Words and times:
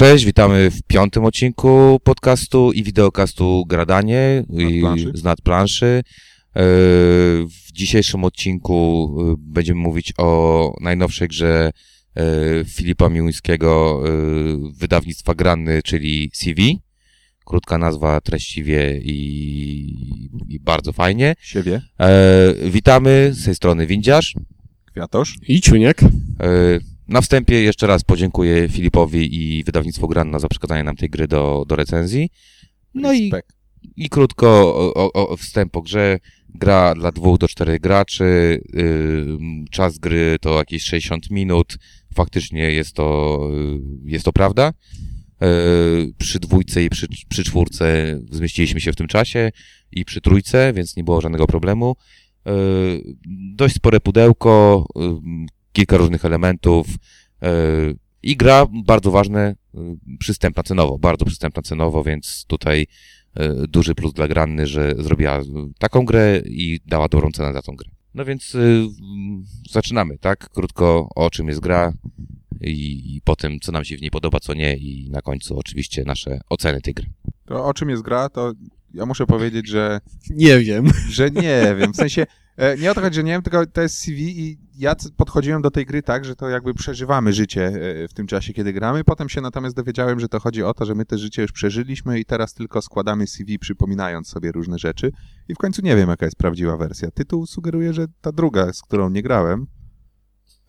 Cześć, 0.00 0.24
witamy 0.24 0.70
w 0.70 0.82
piątym 0.82 1.24
odcinku 1.24 2.00
podcastu 2.04 2.72
i 2.72 2.82
wideokastu 2.82 3.64
Gradanie 3.66 4.44
i 4.58 4.80
planszy. 4.80 5.10
z 5.14 5.24
nadplanszy. 5.24 5.86
E, 5.86 6.02
W 7.46 7.72
dzisiejszym 7.72 8.24
odcinku 8.24 9.16
e, 9.20 9.34
będziemy 9.38 9.80
mówić 9.80 10.12
o 10.18 10.74
najnowszej 10.80 11.28
grze 11.28 11.70
e, 12.16 12.22
Filipa 12.64 13.08
Miłuńskiego, 13.08 14.02
wydawnictwa 14.74 15.34
Granny, 15.34 15.82
czyli 15.82 16.30
CV. 16.34 16.80
Krótka 17.44 17.78
nazwa, 17.78 18.20
treściwie 18.20 19.00
i, 19.04 19.14
i 20.48 20.60
bardzo 20.60 20.92
fajnie. 20.92 21.34
Siewie, 21.40 21.82
E, 22.00 22.54
Witamy 22.70 23.30
z 23.32 23.44
tej 23.44 23.54
strony 23.54 23.86
Windziarz. 23.86 24.34
Kwiatosz. 24.92 25.34
I 25.48 25.60
Ciuniek. 25.60 26.00
Na 27.10 27.20
wstępie 27.20 27.62
jeszcze 27.62 27.86
raz 27.86 28.04
podziękuję 28.04 28.68
Filipowi 28.68 29.34
i 29.42 29.64
wydawnictwu 29.64 30.08
Granna 30.08 30.38
za 30.38 30.48
przekazanie 30.48 30.84
nam 30.84 30.96
tej 30.96 31.10
gry 31.10 31.28
do, 31.28 31.64
do 31.68 31.76
recenzji. 31.76 32.30
No 32.94 33.12
i, 33.14 33.32
i 33.96 34.08
krótko 34.08 34.46
o, 34.94 35.12
o, 35.12 35.28
o 35.28 35.36
wstęp 35.36 35.76
o 35.76 35.82
grze. 35.82 36.18
Gra 36.48 36.94
dla 36.94 37.12
dwóch 37.12 37.38
do 37.38 37.48
czterech 37.48 37.80
graczy. 37.80 38.60
Czas 39.70 39.98
gry 39.98 40.36
to 40.40 40.58
jakieś 40.58 40.82
60 40.82 41.30
minut. 41.30 41.78
Faktycznie 42.14 42.72
jest 42.72 42.94
to, 42.94 43.38
y, 44.04 44.10
jest 44.10 44.24
to 44.24 44.32
prawda. 44.32 44.72
Y, 45.42 46.14
Przy 46.18 46.40
dwójce 46.40 46.84
i 46.84 46.90
przy, 46.90 47.06
przy 47.28 47.44
czwórce 47.44 48.18
zmieściliśmy 48.30 48.80
się 48.80 48.92
w 48.92 48.96
tym 48.96 49.06
czasie 49.06 49.50
i 49.92 50.04
przy 50.04 50.20
trójce, 50.20 50.72
więc 50.72 50.96
nie 50.96 51.04
było 51.04 51.20
żadnego 51.20 51.46
problemu. 51.46 51.96
Y, 52.48 52.50
Dość 53.54 53.74
spore 53.74 54.00
pudełko, 54.00 54.86
kilka 55.72 55.96
różnych 55.96 56.24
elementów 56.24 56.86
y, 56.88 57.46
i 58.22 58.36
gra 58.36 58.66
bardzo 58.84 59.10
ważne, 59.10 59.54
y, 59.74 59.78
przystępna 60.18 60.62
cenowo, 60.62 60.98
bardzo 60.98 61.24
przystępna 61.24 61.62
cenowo, 61.62 62.04
więc 62.04 62.44
tutaj 62.46 62.86
y, 63.40 63.68
duży 63.68 63.94
plus 63.94 64.12
dla 64.12 64.28
Granny, 64.28 64.66
że 64.66 64.94
zrobiła 64.98 65.40
taką 65.78 66.04
grę 66.04 66.42
i 66.44 66.80
dała 66.86 67.08
dobrą 67.08 67.30
cenę 67.32 67.52
za 67.52 67.62
tą 67.62 67.76
grę. 67.76 67.90
No 68.14 68.24
więc 68.24 68.56
zaczynamy, 69.70 70.18
tak? 70.18 70.48
Krótko 70.48 71.08
o 71.14 71.30
czym 71.30 71.48
jest 71.48 71.60
gra 71.60 71.92
i, 72.60 73.16
i 73.16 73.20
po 73.24 73.36
tym, 73.36 73.60
co 73.60 73.72
nam 73.72 73.84
się 73.84 73.96
w 73.96 74.00
niej 74.00 74.10
podoba, 74.10 74.40
co 74.40 74.54
nie 74.54 74.76
i 74.76 75.10
na 75.10 75.22
końcu 75.22 75.58
oczywiście 75.58 76.04
nasze 76.04 76.40
oceny 76.48 76.80
tej 76.80 76.94
gry. 76.94 77.06
To 77.44 77.64
o 77.64 77.74
czym 77.74 77.90
jest 77.90 78.02
gra, 78.02 78.28
to 78.28 78.52
ja 78.94 79.06
muszę 79.06 79.26
powiedzieć, 79.26 79.68
że, 79.68 80.00
Nie 80.30 80.58
wiem. 80.58 80.86
że 81.10 81.30
nie 81.30 81.74
wiem. 81.78 81.92
W 81.92 81.96
sensie, 81.96 82.22
e, 82.22 82.26
nie 82.80 82.90
o 82.90 82.94
to 82.94 83.00
chodzi, 83.00 83.14
że 83.16 83.24
nie 83.24 83.32
wiem, 83.32 83.42
tylko 83.42 83.66
to 83.66 83.80
jest 83.80 83.98
CV 83.98 84.40
i 84.40 84.58
ja 84.78 84.94
podchodziłem 85.16 85.62
do 85.62 85.70
tej 85.70 85.86
gry 85.86 86.02
tak, 86.02 86.24
że 86.24 86.36
to 86.36 86.48
jakby 86.48 86.74
przeżywamy 86.74 87.32
życie 87.32 87.66
e, 87.66 88.08
w 88.08 88.14
tym 88.14 88.26
czasie, 88.26 88.52
kiedy 88.52 88.72
gramy. 88.72 89.04
Potem 89.04 89.28
się 89.28 89.40
natomiast 89.40 89.76
dowiedziałem, 89.76 90.20
że 90.20 90.28
to 90.28 90.40
chodzi 90.40 90.62
o 90.62 90.74
to, 90.74 90.84
że 90.84 90.94
my 90.94 91.04
te 91.04 91.18
życie 91.18 91.42
już 91.42 91.52
przeżyliśmy 91.52 92.20
i 92.20 92.24
teraz 92.24 92.54
tylko 92.54 92.82
składamy 92.82 93.26
CV, 93.26 93.58
przypominając 93.58 94.28
sobie 94.28 94.52
różne 94.52 94.78
rzeczy. 94.78 95.12
I 95.48 95.54
w 95.54 95.58
końcu 95.58 95.82
nie 95.82 95.96
wiem, 95.96 96.08
jaka 96.08 96.26
jest 96.26 96.36
prawdziwa 96.36 96.76
wersja. 96.76 97.10
Tytuł 97.10 97.46
sugeruje, 97.46 97.94
że 97.94 98.06
ta 98.20 98.32
druga, 98.32 98.72
z 98.72 98.82
którą 98.82 99.10
nie 99.10 99.22
grałem. 99.22 99.66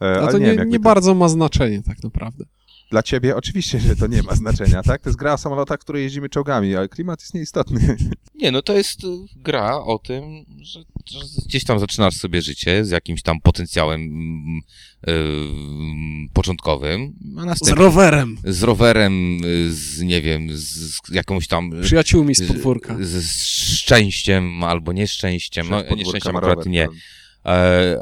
E, 0.01 0.21
ale 0.21 0.31
to 0.31 0.37
nie, 0.37 0.55
nie, 0.57 0.77
to- 0.77 0.83
bardzo 0.83 1.13
ma 1.15 1.29
znaczenie 1.29 1.83
tak 1.83 2.03
naprawdę. 2.03 2.45
Dla 2.91 3.03
ciebie 3.03 3.35
oczywiście, 3.35 3.79
że 3.79 3.95
to 3.95 4.07
nie 4.07 4.23
ma 4.23 4.35
znaczenia, 4.35 4.83
tak? 4.83 5.01
To 5.01 5.09
jest 5.09 5.19
gra 5.19 5.33
o 5.33 5.37
samolotach, 5.37 5.79
w 5.79 5.83
której 5.83 6.03
jeździmy 6.03 6.29
czołgami, 6.29 6.75
ale 6.75 6.89
klimat 6.89 7.21
jest 7.21 7.33
nieistotny. 7.33 7.97
Nie, 8.35 8.51
no 8.51 8.61
to 8.61 8.73
jest 8.77 9.03
y, 9.03 9.07
gra 9.35 9.77
o 9.77 9.99
tym, 9.99 10.45
że, 10.61 10.79
że 11.11 11.19
gdzieś 11.45 11.63
tam 11.63 11.79
zaczynasz 11.79 12.15
sobie 12.15 12.41
życie 12.41 12.85
z 12.85 12.89
jakimś 12.89 13.21
tam 13.21 13.41
potencjałem 13.41 14.01
mm, 14.01 14.61
y, 15.09 16.29
początkowym, 16.33 17.13
a 17.49 17.55
Z 17.55 17.69
rowerem. 17.69 18.37
z 18.43 18.63
rowerem, 18.63 19.43
y, 19.45 19.73
z 19.73 20.01
nie 20.01 20.21
wiem, 20.21 20.57
z, 20.57 20.63
z 20.63 20.99
jakąś 21.11 21.47
tam 21.47 21.73
y, 21.79 21.81
Przyjaciółmi 21.83 22.35
z 22.35 22.47
podwórka. 22.47 22.97
z, 23.01 23.09
z 23.25 23.47
szczęściem 23.77 24.63
albo 24.63 24.93
nieszczęściem, 24.93 25.67
no 25.69 25.95
nieszczęściem 25.95 26.35
akurat 26.35 26.55
rower, 26.57 26.71
nie. 26.71 26.83
E, 26.85 26.87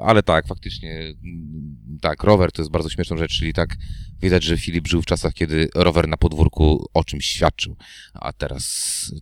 ale 0.02 0.24
tak, 0.24 0.48
faktycznie, 0.48 0.94
mm, 0.94 1.78
tak, 2.02 2.24
rower 2.24 2.52
to 2.52 2.62
jest 2.62 2.72
bardzo 2.72 2.90
śmieszną 2.90 3.18
rzecz, 3.18 3.40
czyli 3.40 3.54
tak 3.54 3.76
widać, 4.22 4.44
że 4.44 4.58
Filip 4.58 4.88
żył 4.88 5.02
w 5.02 5.06
czasach, 5.06 5.34
kiedy 5.34 5.70
rower 5.76 6.08
na 6.08 6.18
podwórku 6.18 6.86
o 6.94 7.04
czymś 7.04 7.26
świadczył, 7.26 7.76
a 8.14 8.34
teraz, 8.34 8.66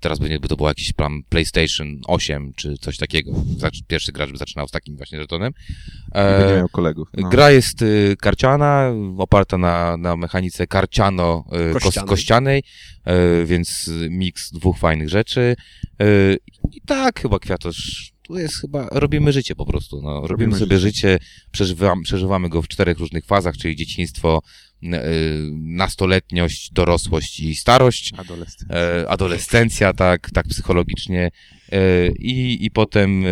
teraz 0.01 0.19
by, 0.19 0.29
nie, 0.29 0.39
by 0.39 0.47
to 0.47 0.55
było 0.55 0.69
jakiś 0.69 0.93
plan 0.93 1.23
PlayStation 1.29 2.01
8 2.07 2.53
czy 2.55 2.77
coś 2.77 2.97
takiego. 2.97 3.31
Zacz- 3.57 3.83
Pierwszy 3.87 4.11
gracz 4.11 4.31
by 4.31 4.37
zaczynał 4.37 4.67
z 4.67 4.71
takim 4.71 4.97
właśnie 4.97 5.19
żetonem. 5.19 5.53
E, 6.11 6.55
miał 6.57 6.69
kolegów. 6.69 7.07
No. 7.13 7.29
Gra 7.29 7.51
jest 7.51 7.81
y, 7.81 8.15
karciana, 8.19 8.91
oparta 9.17 9.57
na, 9.57 9.97
na 9.97 10.15
mechanice 10.15 10.67
karciano-kościanej, 10.67 11.73
Kościanej. 11.73 12.07
kościanej 12.09 12.63
y, 13.41 13.45
więc 13.45 13.87
y, 13.87 14.09
miks 14.09 14.51
dwóch 14.51 14.77
fajnych 14.77 15.09
rzeczy. 15.09 15.55
Y, 16.01 16.37
I 16.71 16.81
tak 16.81 17.19
chyba 17.21 17.39
Kwiatosz, 17.39 18.11
tu 18.27 18.37
jest 18.37 18.61
chyba, 18.61 18.87
robimy 18.91 19.31
życie 19.31 19.55
po 19.55 19.65
prostu. 19.65 20.01
No. 20.01 20.09
Robimy, 20.13 20.27
Robimy 20.27 20.59
sobie 20.59 20.79
życie. 20.79 21.09
życie, 21.11 21.25
przeżywamy, 21.51 22.03
przeżywamy 22.03 22.49
go 22.49 22.61
w 22.61 22.67
czterech 22.67 22.99
różnych 22.99 23.25
fazach, 23.25 23.57
czyli 23.57 23.75
dzieciństwo, 23.75 24.41
y, 24.83 24.87
nastoletniość, 25.53 26.71
dorosłość 26.71 27.39
i 27.39 27.55
starość. 27.55 28.13
Adolescent. 28.17 28.71
E, 28.71 29.09
adolescencja, 29.09 29.93
tak, 29.93 30.29
tak 30.31 30.47
psychologicznie. 30.47 31.31
E, 31.71 32.07
i, 32.07 32.65
I 32.65 32.71
potem 32.71 33.25
e, 33.25 33.29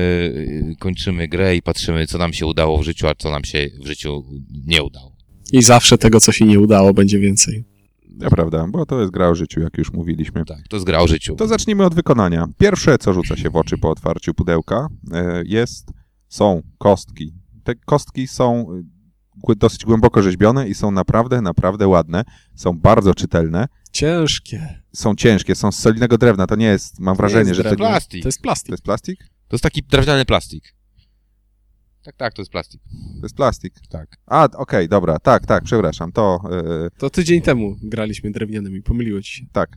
kończymy 0.80 1.28
grę 1.28 1.56
i 1.56 1.62
patrzymy, 1.62 2.08
co 2.08 2.18
nam 2.18 2.34
się 2.34 2.46
udało 2.46 2.78
w 2.78 2.84
życiu, 2.84 3.08
a 3.08 3.16
co 3.16 3.32
nam 3.32 3.44
się 3.44 3.70
w 3.84 3.88
życiu 3.88 4.24
nie 4.66 4.84
udało. 4.84 5.16
I 5.52 5.62
zawsze 5.64 5.98
tego, 5.98 6.20
co 6.20 6.32
się 6.32 6.46
nie 6.46 6.60
udało, 6.60 6.94
będzie 6.94 7.20
więcej. 7.20 7.75
To 8.20 8.30
prawda, 8.30 8.68
bo 8.68 8.86
to 8.86 9.00
jest 9.00 9.12
gra 9.12 9.30
o 9.30 9.36
życiu, 9.36 9.60
jak 9.60 9.78
już 9.78 9.94
mówiliśmy. 9.94 10.46
Tak, 10.46 10.68
to 10.70 10.76
jest 10.76 10.86
gra 10.86 11.00
o 11.00 11.08
życiu. 11.08 11.36
To 11.36 11.48
zacznijmy 11.48 11.86
od 11.86 11.96
wykonania. 11.96 12.48
Pierwsze, 12.58 12.98
co 12.98 13.14
rzuca 13.14 13.38
się 13.38 13.50
w 13.50 13.56
oczy 13.56 13.78
po 13.78 13.90
otwarciu 13.90 14.34
pudełka, 14.34 14.88
e, 15.14 15.44
jest, 15.46 15.92
są 16.28 16.62
kostki. 16.78 17.34
Te 17.64 17.76
kostki 17.76 18.28
są 18.28 18.68
e, 19.50 19.56
dosyć 19.56 19.86
głęboko 19.86 20.22
rzeźbione 20.22 20.68
i 20.68 20.74
są 20.74 20.92
naprawdę, 20.92 21.42
naprawdę 21.42 21.88
ładne. 21.88 22.24
Są 22.56 22.80
bardzo 22.80 23.14
czytelne. 23.14 23.68
Ciężkie. 23.92 24.82
Są 24.94 25.16
ciężkie, 25.16 25.56
są 25.56 25.72
z 25.72 25.80
solidnego 25.80 26.18
drewna. 26.18 26.48
To 26.48 26.56
nie 26.56 26.66
jest, 26.66 27.00
mam 27.00 27.18
wrażenie, 27.18 27.48
jest 27.50 27.58
że 27.58 27.64
to, 27.64 27.70
to 27.70 27.76
Plastik. 27.76 28.24
To 28.24 28.28
jest 28.28 28.42
plastik. 28.42 28.72
jest 28.72 28.84
plastik? 28.84 29.20
To 29.48 29.56
jest 29.56 29.64
taki 29.64 29.84
drewniany 29.84 30.26
plastik. 30.26 30.75
Tak, 32.06 32.16
tak, 32.16 32.34
to 32.34 32.42
jest 32.42 32.52
plastik. 32.52 32.82
To 33.20 33.26
jest 33.26 33.36
plastik. 33.36 33.74
Tak. 33.90 34.18
A, 34.26 34.48
okej, 34.58 34.90
dobra, 34.90 35.20
tak, 35.20 35.46
tak, 35.46 35.64
przepraszam. 35.64 36.12
To, 36.12 36.40
e, 36.86 36.90
To 36.98 37.10
tydzień 37.10 37.42
temu 37.42 37.76
graliśmy 37.84 38.32
drewnianymi, 38.32 38.82
pomyliło 38.82 39.22
ci 39.22 39.32
się. 39.32 39.46
Tak. 39.52 39.70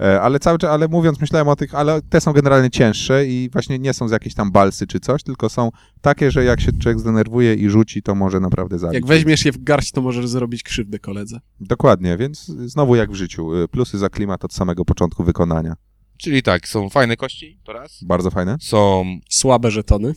E, 0.00 0.20
Ale 0.20 0.38
cały 0.40 0.58
czas, 0.58 0.70
ale 0.70 0.88
mówiąc, 0.88 1.20
myślałem 1.20 1.48
o 1.48 1.56
tych, 1.56 1.74
ale 1.74 2.02
te 2.02 2.20
są 2.20 2.32
generalnie 2.32 2.70
cięższe 2.70 3.26
i 3.26 3.48
właśnie 3.52 3.78
nie 3.78 3.92
są 3.92 4.08
z 4.08 4.10
jakiejś 4.10 4.34
tam 4.34 4.52
balsy 4.52 4.86
czy 4.86 5.00
coś, 5.00 5.22
tylko 5.22 5.48
są 5.48 5.70
takie, 6.00 6.30
że 6.30 6.44
jak 6.44 6.60
się 6.60 6.72
człowiek 6.72 7.00
zdenerwuje 7.00 7.54
i 7.54 7.68
rzuci, 7.68 8.02
to 8.02 8.14
może 8.14 8.40
naprawdę 8.40 8.78
zabić. 8.78 8.94
Jak 8.94 9.06
weźmiesz 9.06 9.44
je 9.44 9.52
w 9.52 9.62
garść, 9.64 9.92
to 9.92 10.02
możesz 10.02 10.28
zrobić 10.28 10.62
krzywdę 10.62 10.98
koledze. 10.98 11.40
Dokładnie, 11.60 12.16
więc 12.16 12.44
znowu 12.46 12.96
jak 12.96 13.10
w 13.10 13.14
życiu. 13.14 13.54
y, 13.56 13.68
Plusy 13.68 13.98
za 13.98 14.08
klimat 14.08 14.44
od 14.44 14.52
samego 14.52 14.84
początku 14.84 15.24
wykonania. 15.24 15.74
Czyli 16.16 16.42
tak, 16.42 16.68
są 16.68 16.88
fajne 16.90 17.16
kości, 17.16 17.60
to 17.64 17.72
raz. 17.72 18.04
Bardzo 18.04 18.30
fajne. 18.30 18.56
Są... 18.60 19.04
Słabe 19.30 19.70
żetony. 19.70 20.14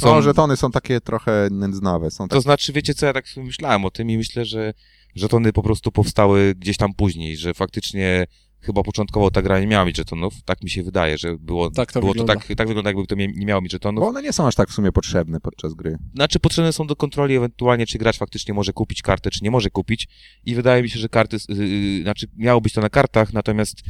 Są 0.00 0.06
Są... 0.06 0.22
żetony 0.22 0.56
są 0.56 0.70
takie 0.70 1.00
trochę 1.00 1.48
nędznawe. 1.50 2.10
Są 2.10 2.28
To 2.28 2.36
tak... 2.36 2.42
znaczy, 2.42 2.72
wiecie 2.72 2.94
co, 2.94 3.06
ja 3.06 3.12
tak 3.12 3.28
sobie 3.28 3.46
myślałem 3.46 3.84
o 3.84 3.90
tym 3.90 4.10
i 4.10 4.16
myślę, 4.16 4.44
że 4.44 4.74
żetony 5.14 5.52
po 5.52 5.62
prostu 5.62 5.92
powstały 5.92 6.54
gdzieś 6.54 6.76
tam 6.76 6.94
później, 6.94 7.36
że 7.36 7.54
faktycznie 7.54 8.26
chyba 8.66 8.82
początkowo 8.82 9.30
ta 9.30 9.42
gra 9.42 9.60
nie 9.60 9.66
miała 9.66 9.84
mieć 9.84 9.96
żetonów. 9.96 10.34
Tak 10.44 10.62
mi 10.62 10.70
się 10.70 10.82
wydaje, 10.82 11.18
że 11.18 11.36
było, 11.36 11.70
Tak 11.70 11.92
to 11.92 12.00
było 12.00 12.14
to 12.14 12.20
wygląda. 12.20 12.46
tak, 12.46 12.56
tak 12.56 12.68
wygląda, 12.68 12.90
jakby 12.90 13.06
to 13.06 13.14
nie 13.14 13.28
miało 13.28 13.62
mieć 13.62 13.72
żetonów. 13.72 14.00
Bo 14.00 14.08
one 14.08 14.22
nie 14.22 14.32
są 14.32 14.46
aż 14.46 14.54
tak 14.54 14.68
w 14.68 14.72
sumie 14.72 14.92
potrzebne 14.92 15.40
podczas 15.40 15.74
gry. 15.74 15.98
Znaczy 16.14 16.40
potrzebne 16.40 16.72
są 16.72 16.86
do 16.86 16.96
kontroli 16.96 17.36
ewentualnie, 17.36 17.86
czy 17.86 17.98
gracz 17.98 18.18
faktycznie 18.18 18.54
może 18.54 18.72
kupić 18.72 19.02
kartę, 19.02 19.30
czy 19.30 19.40
nie 19.42 19.50
może 19.50 19.70
kupić. 19.70 20.08
I 20.44 20.54
wydaje 20.54 20.82
mi 20.82 20.90
się, 20.90 20.98
że 20.98 21.08
karty, 21.08 21.36
yy, 21.48 22.02
znaczy 22.02 22.26
miało 22.36 22.60
być 22.60 22.72
to 22.72 22.80
na 22.80 22.90
kartach, 22.90 23.32
natomiast 23.32 23.82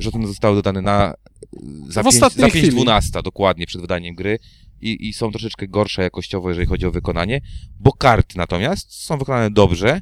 żetony 0.00 0.26
zostały 0.26 0.56
dodane 0.56 0.82
na 0.82 1.14
yy, 1.52 1.92
za 1.92 2.02
W 2.02 2.04
5, 2.04 2.14
ostatniej 2.14 2.46
za 2.46 2.52
5 2.52 2.64
chwili. 2.66 2.82
12 2.82 3.22
dokładnie 3.22 3.66
przed 3.66 3.80
wydaniem 3.80 4.14
gry. 4.14 4.38
I, 4.82 5.08
I 5.08 5.12
są 5.12 5.30
troszeczkę 5.30 5.68
gorsze 5.68 6.02
jakościowo, 6.02 6.48
jeżeli 6.48 6.66
chodzi 6.66 6.86
o 6.86 6.90
wykonanie, 6.90 7.40
bo 7.80 7.92
karty 7.92 8.38
natomiast 8.38 9.04
są 9.04 9.18
wykonane 9.18 9.50
dobrze, 9.50 10.00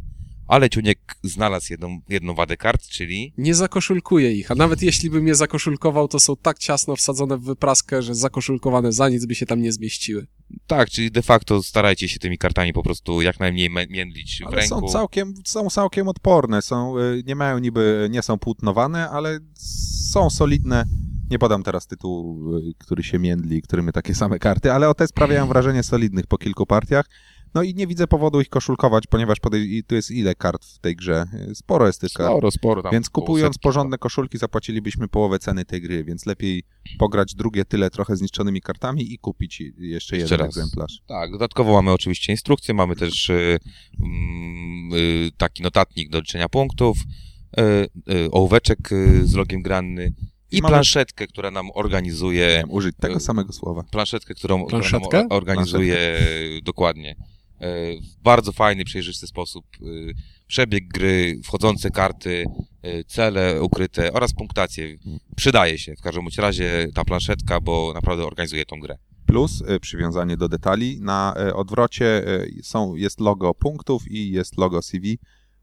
ale 0.48 0.70
Ciuniek 0.70 0.98
znalazł 1.22 1.66
jedną, 1.70 2.00
jedną 2.08 2.34
wadę 2.34 2.56
kart, 2.56 2.86
czyli 2.88 3.32
Nie 3.38 3.54
zakoszulkuję 3.54 4.32
ich, 4.32 4.50
a 4.50 4.54
nawet 4.54 4.82
jeśli 4.82 5.10
bym 5.10 5.26
je 5.26 5.34
zakoszulkował, 5.34 6.08
to 6.08 6.20
są 6.20 6.36
tak 6.36 6.58
ciasno 6.58 6.96
wsadzone 6.96 7.38
w 7.38 7.42
wypraskę, 7.42 8.02
że 8.02 8.14
zakoszulkowane 8.14 8.92
za 8.92 9.08
nic 9.08 9.26
by 9.26 9.34
się 9.34 9.46
tam 9.46 9.62
nie 9.62 9.72
zmieściły. 9.72 10.26
tak, 10.66 10.90
czyli 10.90 11.10
de 11.10 11.22
facto 11.22 11.62
starajcie 11.62 12.08
się 12.08 12.18
tymi 12.18 12.38
kartami 12.38 12.72
po 12.72 12.82
prostu 12.82 13.22
jak 13.22 13.40
najmniej 13.40 13.70
międlić 13.70 14.40
w 14.44 14.46
Ale 14.46 14.56
ręku. 14.56 14.80
są 14.80 14.88
całkiem, 14.88 15.34
są 15.44 15.70
całkiem 15.70 16.08
odporne. 16.08 16.62
Są, 16.62 16.98
y, 16.98 17.22
nie 17.26 17.34
mają 17.34 17.58
niby, 17.58 18.08
nie 18.10 18.22
są 18.22 18.38
płótnowane, 18.38 19.10
ale 19.10 19.38
są 20.12 20.30
solidne. 20.30 20.84
Nie 21.30 21.38
podam 21.38 21.62
teraz 21.62 21.86
tytułu, 21.86 22.56
y, 22.56 22.74
który 22.78 23.02
się 23.02 23.18
międli, 23.18 23.62
który 23.62 23.82
my 23.82 23.92
takie 23.92 24.14
same 24.14 24.38
karty, 24.38 24.72
ale 24.72 24.88
o 24.88 24.94
te 24.94 25.06
sprawiają 25.06 25.46
wrażenie 25.48 25.82
solidnych 25.82 26.26
po 26.26 26.38
kilku 26.38 26.66
partiach. 26.66 27.06
No 27.54 27.62
i 27.62 27.74
nie 27.74 27.86
widzę 27.86 28.06
powodu 28.06 28.40
ich 28.40 28.48
koszulkować, 28.48 29.04
ponieważ 29.06 29.38
podej- 29.40 29.72
i 29.76 29.84
tu 29.84 29.94
jest 29.94 30.10
ile 30.10 30.34
kart 30.34 30.64
w 30.64 30.78
tej 30.78 30.96
grze? 30.96 31.24
Sporo 31.54 31.86
jest 31.86 32.00
tych 32.00 32.12
kart. 32.12 32.30
Sporo, 32.30 32.50
sporo 32.50 32.82
tam. 32.82 32.92
Więc 32.92 33.10
kupując 33.10 33.54
setki 33.54 33.62
porządne 33.62 33.98
koszulki 33.98 34.38
zapłacilibyśmy 34.38 35.08
połowę 35.08 35.38
ceny 35.38 35.64
tej 35.64 35.80
gry, 35.82 36.04
więc 36.04 36.26
lepiej 36.26 36.62
pograć 36.98 37.34
drugie 37.34 37.64
tyle 37.64 37.90
trochę 37.90 38.16
zniszczonymi 38.16 38.60
kartami 38.60 39.12
i 39.12 39.18
kupić 39.18 39.60
jeszcze, 39.60 40.16
Jeszcze 40.16 40.16
jeden 40.34 40.38
raz. 40.46 40.56
egzemplarz. 40.56 41.00
Tak, 41.08 41.30
dodatkowo 41.32 41.72
mamy 41.72 41.92
oczywiście 41.92 42.32
instrukcję, 42.32 42.74
mamy 42.74 42.96
też 42.96 43.30
y, 43.30 43.58
mm, 44.02 44.90
y, 44.94 45.30
taki 45.36 45.62
notatnik 45.62 46.10
do 46.10 46.18
liczenia 46.20 46.48
punktów, 46.48 46.96
y, 47.58 47.62
y, 48.14 48.30
ołóweczek 48.30 48.92
y, 48.92 49.26
z 49.26 49.34
logiem 49.34 49.62
granny 49.62 50.12
i 50.50 50.62
mamy- 50.62 50.72
planszetkę, 50.72 51.26
która 51.26 51.50
nam 51.50 51.70
organizuje, 51.74 52.64
użyć 52.68 52.96
tego 53.00 53.16
Y, 53.16 53.20
samego 53.20 53.52
słowa. 53.52 53.82
planszetkę, 53.90 54.34
którą, 54.34 54.64
która 54.66 54.80
Planszetkę? 54.82 55.18
nam 55.18 55.26
organizuje 55.30 55.96
y, 56.58 56.62
dokładnie 56.62 57.10
y, 57.12 57.37
w 57.60 58.22
bardzo 58.22 58.52
fajny, 58.52 58.84
przejrzysty 58.84 59.26
sposób 59.26 59.64
y, 59.82 60.14
przebieg 60.46 60.88
gry, 60.88 61.40
wchodzące 61.44 61.90
karty, 61.90 62.44
y, 62.86 63.04
cele 63.04 63.62
ukryte 63.62 64.12
oraz 64.12 64.32
punktacje. 64.32 64.98
Przydaje 65.36 65.78
się 65.78 65.96
w 65.96 66.00
każdym 66.00 66.24
bądź 66.24 66.38
razie 66.38 66.88
ta 66.94 67.04
planszetka, 67.04 67.60
bo 67.60 67.92
naprawdę 67.94 68.24
organizuje 68.24 68.64
tą 68.64 68.80
grę. 68.80 68.98
Plus 69.26 69.60
y, 69.60 69.80
przywiązanie 69.80 70.36
do 70.36 70.48
detali. 70.48 71.00
Na 71.00 71.34
odwrocie 71.54 72.22
są, 72.62 72.94
jest 72.94 73.20
logo 73.20 73.54
punktów 73.54 74.10
i 74.10 74.30
jest 74.30 74.58
logo 74.58 74.82
CV. 74.82 75.18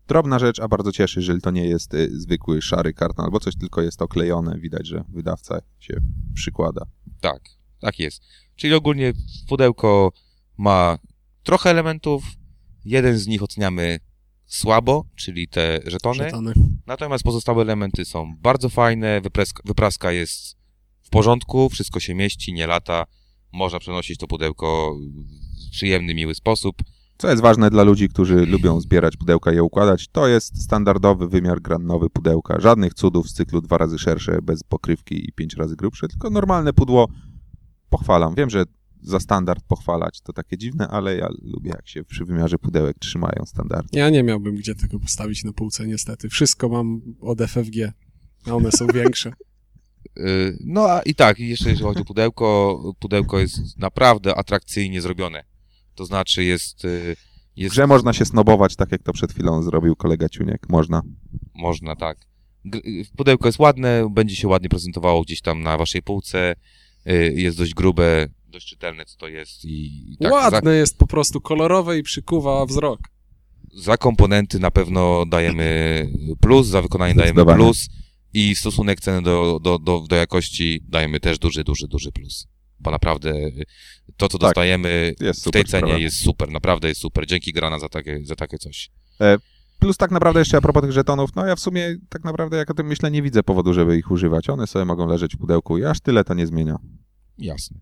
Drobna 0.07 0.39
rzecz, 0.39 0.59
a 0.59 0.67
bardzo 0.67 0.91
cieszy, 0.91 1.19
jeżeli 1.19 1.41
to 1.41 1.51
nie 1.51 1.65
jest 1.65 1.95
zwykły 2.11 2.61
szary 2.61 2.93
karton 2.93 3.25
albo 3.25 3.39
coś, 3.39 3.55
tylko 3.55 3.81
jest 3.81 4.01
oklejone. 4.01 4.59
Widać, 4.59 4.87
że 4.87 5.03
wydawca 5.09 5.59
się 5.79 5.93
przykłada. 6.33 6.85
Tak, 7.21 7.41
tak 7.79 7.99
jest. 7.99 8.21
Czyli 8.55 8.73
ogólnie 8.73 9.13
pudełko 9.47 10.11
ma 10.57 10.97
trochę 11.45 11.69
elementów. 11.69 12.23
Jeden 12.85 13.17
z 13.17 13.27
nich 13.27 13.43
oceniamy 13.43 13.99
słabo, 14.45 15.05
czyli 15.15 15.47
te 15.47 15.79
żetony. 15.85 16.23
Żetony. 16.23 16.53
Natomiast 16.87 17.23
pozostałe 17.23 17.61
elementy 17.61 18.05
są 18.05 18.33
bardzo 18.41 18.69
fajne. 18.69 19.21
Wypraska, 19.21 19.63
wypraska 19.65 20.11
jest 20.11 20.57
w 21.01 21.09
porządku, 21.09 21.69
wszystko 21.69 21.99
się 21.99 22.15
mieści, 22.15 22.53
nie 22.53 22.67
lata. 22.67 23.05
Można 23.53 23.79
przenosić 23.79 24.17
to 24.17 24.27
pudełko 24.27 24.95
w 25.67 25.71
przyjemny, 25.71 26.13
miły 26.13 26.35
sposób. 26.35 26.75
Co 27.17 27.29
jest 27.29 27.41
ważne 27.41 27.69
dla 27.69 27.83
ludzi, 27.83 28.09
którzy 28.09 28.45
lubią 28.45 28.81
zbierać 28.81 29.17
pudełka 29.17 29.51
i 29.51 29.55
je 29.55 29.63
układać, 29.63 30.07
to 30.07 30.27
jest 30.27 30.63
standardowy 30.63 31.27
wymiar 31.27 31.61
granowy 31.61 32.09
pudełka. 32.09 32.59
Żadnych 32.59 32.93
cudów 32.93 33.29
z 33.29 33.33
cyklu 33.33 33.61
dwa 33.61 33.77
razy 33.77 33.99
szersze, 33.99 34.41
bez 34.41 34.63
pokrywki 34.63 35.29
i 35.29 35.31
pięć 35.31 35.55
razy 35.55 35.75
grubsze, 35.75 36.07
tylko 36.07 36.29
normalne 36.29 36.73
pudło. 36.73 37.07
Pochwalam. 37.89 38.35
Wiem, 38.35 38.49
że 38.49 38.63
za 39.07 39.19
standard 39.19 39.63
pochwalać 39.67 40.21
to 40.21 40.33
takie 40.33 40.57
dziwne, 40.57 40.87
ale 40.87 41.17
ja 41.17 41.27
lubię, 41.41 41.69
jak 41.69 41.87
się 41.87 42.03
przy 42.03 42.25
wymiarze 42.25 42.57
pudełek 42.59 42.97
trzymają 42.99 43.45
standard. 43.45 43.87
Ja 43.93 44.09
nie 44.09 44.23
miałbym 44.23 44.55
gdzie 44.55 44.75
tego 44.75 44.99
postawić 44.99 45.43
na 45.43 45.53
półce, 45.53 45.87
niestety. 45.87 46.29
Wszystko 46.29 46.69
mam 46.69 47.01
od 47.21 47.41
FFG, 47.41 47.91
a 48.45 48.51
one 48.55 48.71
są 48.71 48.87
większe. 48.87 49.33
Yy, 50.17 50.57
No 50.65 50.85
a 50.89 51.01
i 51.01 51.15
tak, 51.15 51.39
i 51.39 51.47
jeszcze 51.49 51.69
jeśli 51.69 51.83
chodzi 51.85 52.01
o 52.01 52.05
pudełko, 52.05 52.79
pudełko 52.99 53.39
jest 53.39 53.77
naprawdę 53.77 54.35
atrakcyjnie 54.35 55.01
zrobione. 55.01 55.43
To 55.95 56.05
znaczy 56.05 56.43
jest... 56.43 56.83
W 56.83 57.15
jest 57.55 57.71
grze 57.75 57.87
można 57.87 58.13
się 58.13 58.25
snobować, 58.25 58.75
tak 58.75 58.91
jak 58.91 59.03
to 59.03 59.13
przed 59.13 59.31
chwilą 59.33 59.63
zrobił 59.63 59.95
kolega 59.95 60.29
Ciuniek. 60.29 60.69
Można. 60.69 61.01
Można, 61.55 61.95
tak. 61.95 62.17
G- 62.65 62.81
Pudełko 63.17 63.47
jest 63.47 63.59
ładne, 63.59 64.09
będzie 64.11 64.35
się 64.35 64.47
ładnie 64.47 64.69
prezentowało 64.69 65.21
gdzieś 65.21 65.41
tam 65.41 65.61
na 65.63 65.77
waszej 65.77 66.01
półce. 66.01 66.55
Y, 67.07 67.33
Jest 67.35 67.57
dość 67.57 67.73
grube, 67.73 68.27
dość 68.55 68.67
czytelne, 68.67 69.05
co 69.05 69.17
to 69.17 69.27
jest. 69.27 69.65
I 69.65 69.85
i 70.13 70.17
tak, 70.17 70.31
Ładne 70.31 70.75
jest 70.75 70.97
po 70.97 71.07
prostu, 71.07 71.41
kolorowe 71.41 71.97
i 71.99 72.03
przykuwa 72.03 72.65
wzrok. 72.65 72.99
za, 73.73 73.81
za 73.83 73.97
komponenty 73.97 74.59
na 74.59 74.71
pewno 74.71 75.25
dajemy 75.25 76.09
plus, 76.41 76.67
za 76.67 76.81
wykonanie 76.81 77.15
dajemy 77.15 77.45
plus 77.45 77.87
i 78.33 78.55
stosunek 78.55 78.99
ceny 79.01 79.21
do, 79.21 79.59
do, 79.63 79.79
do, 79.79 80.03
do 80.09 80.15
jakości 80.15 80.81
dajemy 80.89 81.19
też 81.19 81.39
duży, 81.39 81.63
duży, 81.63 81.87
duży 81.87 82.11
plus. 82.11 82.47
Bo 82.79 82.91
naprawdę 82.91 83.29
y, 83.29 83.65
to, 84.17 84.27
co 84.29 84.37
Tak, 84.37 84.47
dostajemy 84.47 85.15
Jest 85.19 85.39
w 85.39 85.43
super 85.43 85.63
tej 85.63 85.71
cenie 85.71 85.81
sprawa. 85.87 85.97
jest 86.03 86.17
super, 86.17 86.49
naprawdę 86.49 86.87
jest 86.87 87.01
super. 87.01 87.25
Dzięki 87.27 87.53
Grana 87.53 87.79
za 87.79 87.89
takie, 87.89 88.19
za 88.25 88.35
takie 88.35 88.57
coś. 88.57 88.89
Plus 89.79 89.97
tak 89.97 90.11
naprawdę 90.11 90.39
jeszcze 90.39 90.57
a 90.57 90.61
propos 90.61 90.81
tych 90.83 90.91
żetonów, 90.91 91.35
no 91.35 91.45
ja 91.45 91.55
w 91.55 91.59
sumie 91.59 91.95
tak 92.09 92.23
naprawdę 92.23 92.57
jak 92.57 92.71
o 92.71 92.73
tym 92.73 92.87
myślę, 92.87 93.11
nie 93.11 93.21
widzę 93.21 93.43
powodu, 93.43 93.73
żeby 93.73 93.97
ich 93.97 94.11
używać. 94.11 94.49
One 94.49 94.67
sobie 94.67 94.85
mogą 94.85 95.07
leżeć 95.07 95.35
w 95.35 95.37
pudełku 95.39 95.77
i 95.77 95.85
aż 95.85 95.99
tyle 95.99 96.23
to 96.23 96.33
nie 96.33 96.47
zmienia. 96.47 96.75
Jasne. 97.37 97.77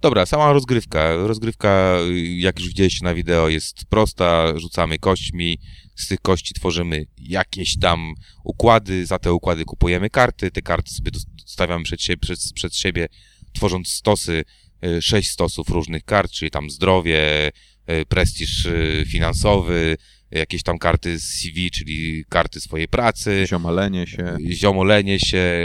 Dobra, 0.00 0.26
sama 0.26 0.52
rozgrywka. 0.52 1.16
Rozgrywka, 1.16 1.96
jak 2.36 2.58
już 2.58 2.68
widzieliście 2.68 3.04
na 3.04 3.14
wideo, 3.14 3.48
jest 3.48 3.84
prosta. 3.84 4.58
Rzucamy 4.58 4.98
kośćmi, 4.98 5.58
z 5.96 6.08
tych 6.08 6.20
kości 6.20 6.54
tworzymy 6.54 7.06
jakieś 7.18 7.78
tam 7.78 8.14
układy, 8.44 9.06
za 9.06 9.18
te 9.18 9.32
układy 9.32 9.64
kupujemy 9.64 10.10
karty, 10.10 10.50
te 10.50 10.62
karty 10.62 10.90
sobie 10.90 11.10
stawiamy 11.46 11.84
przed 11.84 12.02
siebie, 12.02 12.20
przed, 12.20 12.38
przed 12.54 12.76
siebie 12.76 13.08
tworząc 13.52 13.88
stosy, 13.88 14.44
y, 14.84 15.02
sześć 15.02 15.30
stosów 15.30 15.68
różnych 15.68 16.04
kart, 16.04 16.32
czyli 16.32 16.50
tam 16.50 16.70
zdrowie, 16.70 17.50
y, 17.90 18.06
prestiż 18.08 18.66
y, 18.66 19.04
finansowy, 19.08 19.96
jakieś 20.30 20.62
tam 20.62 20.78
karty 20.78 21.18
z 21.18 21.24
CV, 21.24 21.70
czyli 21.70 22.24
karty 22.28 22.60
swojej 22.60 22.88
pracy, 22.88 23.44
Ziomalenie 23.48 24.06
się. 24.06 24.36
ziomolenie 24.50 25.20
się, 25.20 25.60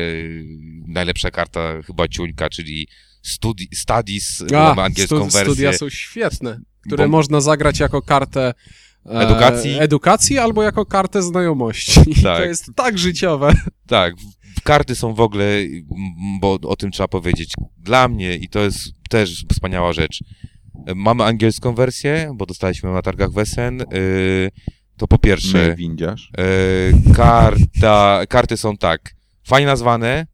najlepsza 0.88 1.32
karta 1.32 1.82
chyba 1.82 2.08
ciuńka, 2.08 2.50
czyli 2.50 2.88
studi 3.24 3.68
studies, 3.74 4.44
A, 4.52 4.54
mamy 4.54 4.82
angielską 4.82 5.16
stu- 5.16 5.24
wersję. 5.24 5.44
studia 5.54 5.74
są 5.74 5.90
świetne, 5.90 6.60
które 6.88 7.06
Bo- 7.06 7.12
można 7.12 7.42
zagrać 7.42 7.80
jako 7.80 8.02
kartę 8.02 8.54
e, 9.06 9.10
Edukacji. 9.10 9.76
edukacji 9.80 10.38
albo 10.40 10.64
jako 10.64 10.86
kartę 10.86 11.22
znajomości. 11.22 12.02
Tak. 12.24 12.38
To 12.42 12.46
jest 12.46 12.66
tak 12.76 12.98
życiowe. 13.00 13.54
Tak, 13.88 14.14
karty 14.64 14.96
są 14.96 15.14
w 15.14 15.20
ogóle, 15.20 15.46
bo 16.40 16.54
o 16.64 16.76
tym 16.76 16.92
trzeba 16.92 17.08
powiedzieć, 17.08 17.54
dla 17.78 18.08
mnie 18.08 18.36
i 18.36 18.50
to 18.50 18.60
jest 18.60 18.80
też 19.10 19.46
wspaniała 19.52 19.94
rzecz. 19.94 20.24
Mamy 20.96 21.24
angielską 21.24 21.76
wersję, 21.76 22.32
bo 22.36 22.46
dostaliśmy 22.46 22.90
ją 22.90 22.96
na 22.96 23.02
targach 23.02 23.32
Wesen. 23.32 23.78
Yy, 23.92 24.52
to 24.98 25.08
po 25.08 25.18
pierwsze, 25.18 25.76
windziarz. 25.76 26.32
E, 26.38 26.44
karta, 27.14 28.22
karty 28.30 28.58
są 28.58 28.78
tak, 28.78 29.16
fajnie 29.48 29.66
nazwane, 29.68 30.28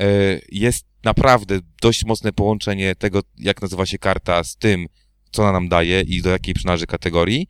e, 0.00 0.06
jest 0.52 0.86
naprawdę 1.04 1.58
dość 1.82 2.04
mocne 2.04 2.32
połączenie 2.32 2.94
tego, 2.94 3.20
jak 3.38 3.62
nazywa 3.62 3.86
się 3.86 3.98
karta 3.98 4.44
z 4.44 4.56
tym, 4.56 4.86
co 5.30 5.42
ona 5.42 5.52
nam 5.52 5.68
daje 5.68 6.00
i 6.00 6.22
do 6.22 6.30
jakiej 6.30 6.54
przynależy 6.54 6.86
kategorii. 6.86 7.48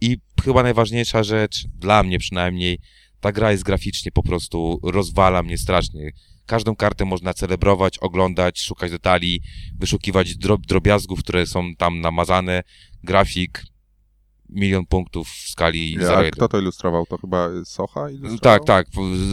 I 0.00 0.16
chyba 0.44 0.62
najważniejsza 0.62 1.22
rzecz, 1.22 1.64
dla 1.66 2.02
mnie 2.02 2.18
przynajmniej, 2.18 2.78
ta 3.20 3.32
gra 3.32 3.52
jest 3.52 3.62
graficznie 3.62 4.12
po 4.12 4.22
prostu, 4.22 4.80
rozwala 4.82 5.42
mnie 5.42 5.58
strasznie. 5.58 6.10
Każdą 6.46 6.76
kartę 6.76 7.04
można 7.04 7.34
celebrować, 7.34 7.98
oglądać, 7.98 8.60
szukać 8.60 8.90
detali, 8.90 9.42
wyszukiwać 9.78 10.36
drob, 10.36 10.66
drobiazgów, 10.66 11.20
które 11.20 11.46
są 11.46 11.74
tam 11.78 12.00
namazane. 12.00 12.62
Grafik, 13.04 13.64
milion 14.54 14.86
punktów 14.86 15.28
w 15.28 15.48
skali 15.50 15.96
A 16.00 16.02
0,1. 16.02 16.30
kto 16.30 16.48
to 16.48 16.58
ilustrował? 16.58 17.06
To 17.06 17.18
chyba 17.18 17.48
Socha 17.64 18.10
ilustrował? 18.10 18.38
Tak, 18.38 18.64
tak, 18.64 18.86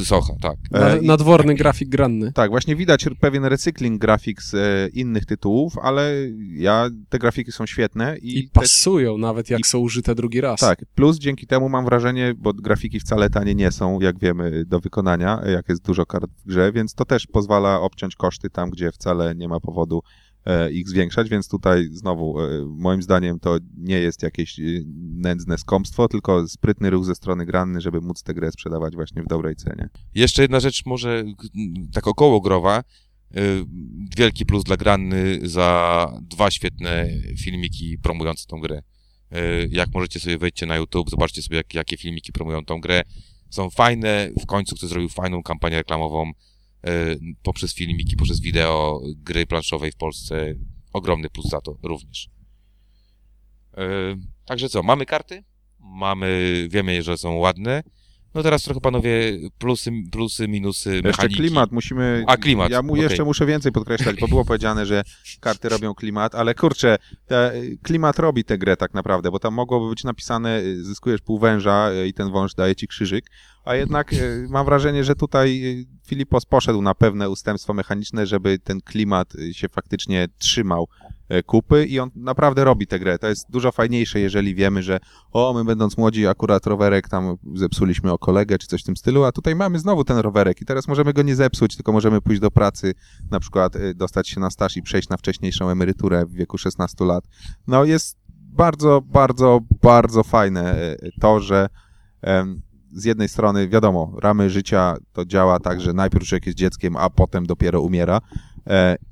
Socha, 0.05 0.33
tak. 0.41 0.55
E, 0.73 0.79
Na, 0.79 0.95
i- 0.97 1.05
nadworny 1.07 1.55
grafik 1.55 1.89
granny. 1.89 2.31
Tak, 2.33 2.49
właśnie 2.49 2.75
widać 2.75 3.05
pewien 3.19 3.45
recykling 3.45 4.01
grafik 4.01 4.41
z 4.41 4.53
e, 4.53 4.87
innych 4.93 5.25
tytułów, 5.25 5.77
ale 5.81 6.11
ja, 6.53 6.89
te 7.09 7.19
grafiki 7.19 7.51
są 7.51 7.65
świetne 7.65 8.17
i, 8.17 8.39
I 8.39 8.49
te, 8.49 8.59
pasują 8.59 9.17
nawet 9.17 9.49
jak 9.49 9.67
są 9.67 9.79
użyte 9.79 10.15
drugi 10.15 10.41
raz. 10.41 10.59
tak, 10.59 10.79
plus 10.95 11.17
dzięki 11.19 11.47
temu 11.47 11.69
mam 11.69 11.85
wrażenie, 11.85 12.33
bo 12.37 12.53
grafiki 12.53 12.99
wcale 12.99 13.29
tanie 13.29 13.55
nie 13.55 13.71
są, 13.71 13.99
jak 14.01 14.19
wiemy, 14.19 14.65
do 14.65 14.79
wykonania, 14.79 15.41
e, 15.43 15.51
jak 15.51 15.69
jest 15.69 15.85
dużo 15.85 16.05
kart 16.05 16.31
w 16.45 16.47
grze, 16.47 16.71
więc 16.71 16.93
to 16.93 17.05
też 17.05 17.27
pozwala 17.27 17.81
obciąć 17.81 18.15
koszty 18.15 18.49
tam, 18.49 18.69
gdzie 18.69 18.91
wcale 18.91 19.35
nie 19.35 19.47
ma 19.47 19.59
powodu 19.59 20.01
ich 20.71 20.89
zwiększać, 20.89 21.29
więc 21.29 21.47
tutaj 21.47 21.89
znowu, 21.91 22.41
e, 22.41 22.65
moim 22.65 23.01
zdaniem 23.01 23.39
to 23.39 23.57
nie 23.77 23.99
jest 23.99 24.23
jakieś 24.23 24.59
e, 24.59 24.63
nędzne 24.95 25.57
skąpstwo, 25.57 26.07
tylko 26.07 26.47
sprytny 26.47 26.89
ruch 26.89 27.05
ze 27.05 27.15
strony 27.15 27.45
granny, 27.45 27.81
żeby 27.81 28.01
móc 28.01 28.23
tę 28.23 28.33
grę 28.33 28.51
sprzedawać 28.51 28.95
właśnie 28.95 29.23
w 29.23 29.27
dobrej 29.27 29.55
cenie. 29.55 29.89
Jeszcze 30.15 30.41
jedna 30.41 30.59
rzecz 30.59 30.85
może 30.85 31.23
tak 31.93 32.07
około 32.07 32.41
growa. 32.41 32.83
Wielki 34.17 34.45
plus 34.45 34.63
dla 34.63 34.77
Granny 34.77 35.39
za 35.43 36.11
dwa 36.21 36.51
świetne 36.51 37.07
filmiki 37.37 37.97
promujące 37.97 38.45
tą 38.47 38.59
grę. 38.59 38.81
Jak 39.69 39.93
możecie 39.93 40.19
sobie 40.19 40.37
wejdźcie 40.37 40.65
na 40.65 40.75
YouTube, 40.75 41.09
zobaczcie 41.09 41.41
sobie 41.41 41.57
jak, 41.57 41.73
jakie 41.73 41.97
filmiki 41.97 42.31
promują 42.31 42.65
tą 42.65 42.81
grę. 42.81 43.01
Są 43.49 43.69
fajne, 43.69 44.29
w 44.41 44.45
końcu 44.45 44.75
ktoś 44.75 44.89
zrobił 44.89 45.09
fajną 45.09 45.43
kampanię 45.43 45.77
reklamową 45.77 46.31
poprzez 47.43 47.73
filmiki, 47.73 48.15
poprzez 48.15 48.39
wideo 48.39 49.01
gry 49.15 49.45
planszowej 49.45 49.91
w 49.91 49.95
Polsce. 49.95 50.55
Ogromny 50.93 51.29
plus 51.29 51.49
za 51.49 51.61
to 51.61 51.77
również. 51.83 52.29
Y, 53.77 54.39
Także 54.45 54.69
co, 54.69 54.83
mamy 54.83 55.05
karty, 55.05 55.43
mamy, 55.79 56.67
wiemy, 56.71 57.03
że 57.03 57.17
są 57.17 57.35
ładne, 57.35 57.83
No 58.35 58.43
teraz 58.43 58.63
trochę 58.63 58.81
panowie 58.81 59.37
plusy, 59.57 59.91
plusy 60.11 60.47
minusy 60.47 60.89
Jeszcze 60.89 61.07
mechaniki. 61.07 61.35
klimat 61.35 61.71
musimy. 61.71 62.23
A, 62.27 62.37
klimat, 62.37 62.71
Ja 62.71 62.81
mu 62.81 62.93
okej. 62.93 63.03
jeszcze 63.03 63.23
muszę 63.23 63.45
więcej 63.45 63.71
podkreślać, 63.71 64.15
bo 64.19 64.27
było 64.27 64.45
powiedziane, 64.51 64.85
że 64.85 65.03
karty 65.39 65.69
robią 65.69 65.93
klimat, 65.95 66.35
ale 66.35 66.55
kurczę, 66.55 66.97
klimat 67.83 68.19
robi 68.19 68.43
tę 68.43 68.57
grę 68.57 68.77
tak 68.77 68.93
naprawdę, 68.93 69.31
bo 69.31 69.39
tam 69.39 69.53
mogłoby 69.53 69.89
być 69.89 70.03
napisane, 70.03 70.59
y, 70.59 70.83
zyskujesz 70.83 71.21
pół 71.21 71.39
węża 71.39 71.91
y, 71.91 72.07
i 72.07 72.13
ten 72.13 72.31
wąż 72.31 72.53
daje 72.53 72.75
ci 72.75 72.87
krzyżyk, 72.87 73.25
a 73.65 73.75
jednak 73.75 74.13
y, 74.13 74.47
mam 74.49 74.65
wrażenie, 74.65 75.03
że 75.03 75.15
tutaj 75.15 75.61
Filipos 76.07 76.45
poszedł 76.45 76.81
na 76.81 76.95
pewne 76.95 77.29
ustępstwo 77.29 77.73
mechaniczne, 77.73 78.25
żeby 78.27 78.59
ten 78.59 78.81
klimat 78.81 79.33
się 79.51 79.69
faktycznie 79.69 80.27
trzymał 80.37 80.87
kupy 81.45 81.85
i 81.85 81.99
on 81.99 82.09
naprawdę 82.15 82.63
robi 82.63 82.87
tę 82.87 82.99
grę. 82.99 83.19
To 83.19 83.27
jest 83.27 83.51
dużo 83.51 83.71
fajniejsze, 83.71 84.19
jeżeli 84.19 84.55
wiemy, 84.55 84.83
że 84.83 84.99
o, 85.31 85.53
my 85.53 85.65
będąc 85.65 85.97
młodzi 85.97 86.27
akurat 86.27 86.67
rowerek 86.67 87.09
tam 87.09 87.35
zepsuliśmy 87.55 88.11
o 88.11 88.17
kolegę 88.17 88.57
czy 88.57 88.67
coś 88.67 88.81
w 88.81 88.85
tym 88.85 88.97
stylu, 88.97 89.23
a 89.23 89.31
tutaj 89.31 89.55
mamy 89.55 89.79
znowu 89.79 90.03
ten 90.03 90.17
rowerek 90.17 90.61
i 90.61 90.65
teraz 90.65 90.87
możemy 90.87 91.13
go 91.13 91.21
nie 91.21 91.35
zepsuć, 91.35 91.75
tylko 91.75 91.91
możemy 91.91 92.21
pójść 92.21 92.41
do 92.41 92.51
pracy, 92.51 92.93
na 93.31 93.39
przykład 93.39 93.75
y, 93.75 93.95
dostać 93.95 94.29
się 94.29 94.39
na 94.39 94.49
staż 94.49 94.77
i 94.77 94.81
przejść 94.81 95.09
na 95.09 95.17
wcześniejszą 95.17 95.69
emeryturę 95.69 96.25
w 96.25 96.31
wieku 96.31 96.57
16 96.57 97.05
lat. 97.05 97.23
No 97.67 97.83
jest 97.85 98.17
bardzo, 98.29 99.01
bardzo, 99.05 99.59
bardzo 99.81 100.23
fajne 100.23 100.93
y, 100.93 101.11
to, 101.19 101.39
że 101.39 101.69
em, 102.21 102.61
z 102.93 103.05
jednej 103.05 103.29
strony, 103.29 103.67
wiadomo, 103.67 104.13
ramy 104.21 104.49
życia 104.49 104.95
to 105.13 105.25
działa 105.25 105.59
tak, 105.59 105.81
że 105.81 105.93
najpierw 105.93 106.27
człowiek 106.27 106.45
jest 106.45 106.57
dzieckiem, 106.57 106.95
a 106.95 107.09
potem 107.09 107.45
dopiero 107.45 107.81
umiera 107.81 108.17
e, 108.17 108.21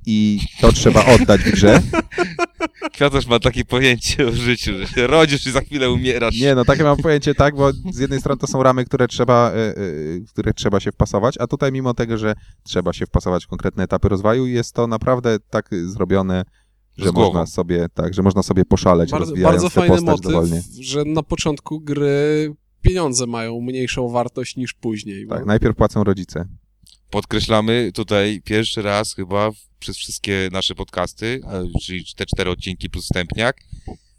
i 0.05 0.39
to 0.61 0.71
trzeba 0.71 1.05
oddać 1.05 1.41
w 1.41 1.51
grze. 1.51 1.81
Kwiatosz 2.93 3.27
ma 3.27 3.39
takie 3.39 3.65
pojęcie 3.65 4.27
o 4.27 4.31
życiu, 4.31 4.71
że 4.77 4.87
się 4.87 5.07
rodzisz 5.07 5.47
i 5.47 5.51
za 5.51 5.61
chwilę 5.61 5.91
umierasz. 5.91 6.39
Nie, 6.41 6.55
no 6.55 6.65
takie 6.65 6.83
mam 6.83 6.97
pojęcie 6.97 7.35
tak, 7.35 7.55
bo 7.55 7.71
z 7.91 7.99
jednej 7.99 8.19
strony 8.19 8.39
to 8.39 8.47
są 8.47 8.63
ramy, 8.63 8.85
które 8.85 9.07
trzeba, 9.07 9.51
e, 9.51 9.53
e, 9.55 9.73
w 10.19 10.29
które 10.29 10.53
trzeba 10.53 10.79
się 10.79 10.91
wpasować, 10.91 11.35
a 11.39 11.47
tutaj 11.47 11.71
mimo 11.71 11.93
tego, 11.93 12.17
że 12.17 12.33
trzeba 12.63 12.93
się 12.93 13.05
wpasować 13.05 13.45
w 13.45 13.47
konkretne 13.47 13.83
etapy 13.83 14.09
rozwoju, 14.09 14.45
jest 14.45 14.73
to 14.73 14.87
naprawdę 14.87 15.37
tak 15.49 15.69
zrobione, 15.85 16.43
że 16.97 17.11
można 17.11 17.45
sobie, 17.45 17.85
tak, 17.93 18.13
że 18.13 18.21
można 18.23 18.43
sobie 18.43 18.65
poszaleć, 18.65 19.11
Bardzo, 19.11 19.25
rozwijając 19.25 19.63
bardzo 19.63 19.69
fajny 19.69 19.95
postać 19.95 20.19
dowolnie. 20.21 20.55
motyw, 20.55 20.71
że 20.85 21.03
na 21.05 21.23
początku 21.23 21.79
gry 21.79 22.53
pieniądze 22.81 23.27
mają 23.27 23.61
mniejszą 23.61 24.09
wartość 24.09 24.55
niż 24.55 24.73
później. 24.73 25.27
Tak, 25.27 25.39
bo- 25.39 25.45
najpierw 25.45 25.75
płacą 25.75 26.03
rodzice. 26.03 26.45
Podkreślamy 27.09 27.91
tutaj 27.93 28.41
pierwszy 28.45 28.81
raz 28.81 29.15
chyba 29.15 29.51
przez 29.79 29.97
wszystkie 29.97 30.49
nasze 30.51 30.75
podcasty, 30.75 31.41
czyli 31.81 32.05
te 32.15 32.25
cztery 32.25 32.49
odcinki 32.49 32.89
plus 32.89 33.03
wstępniak. 33.03 33.57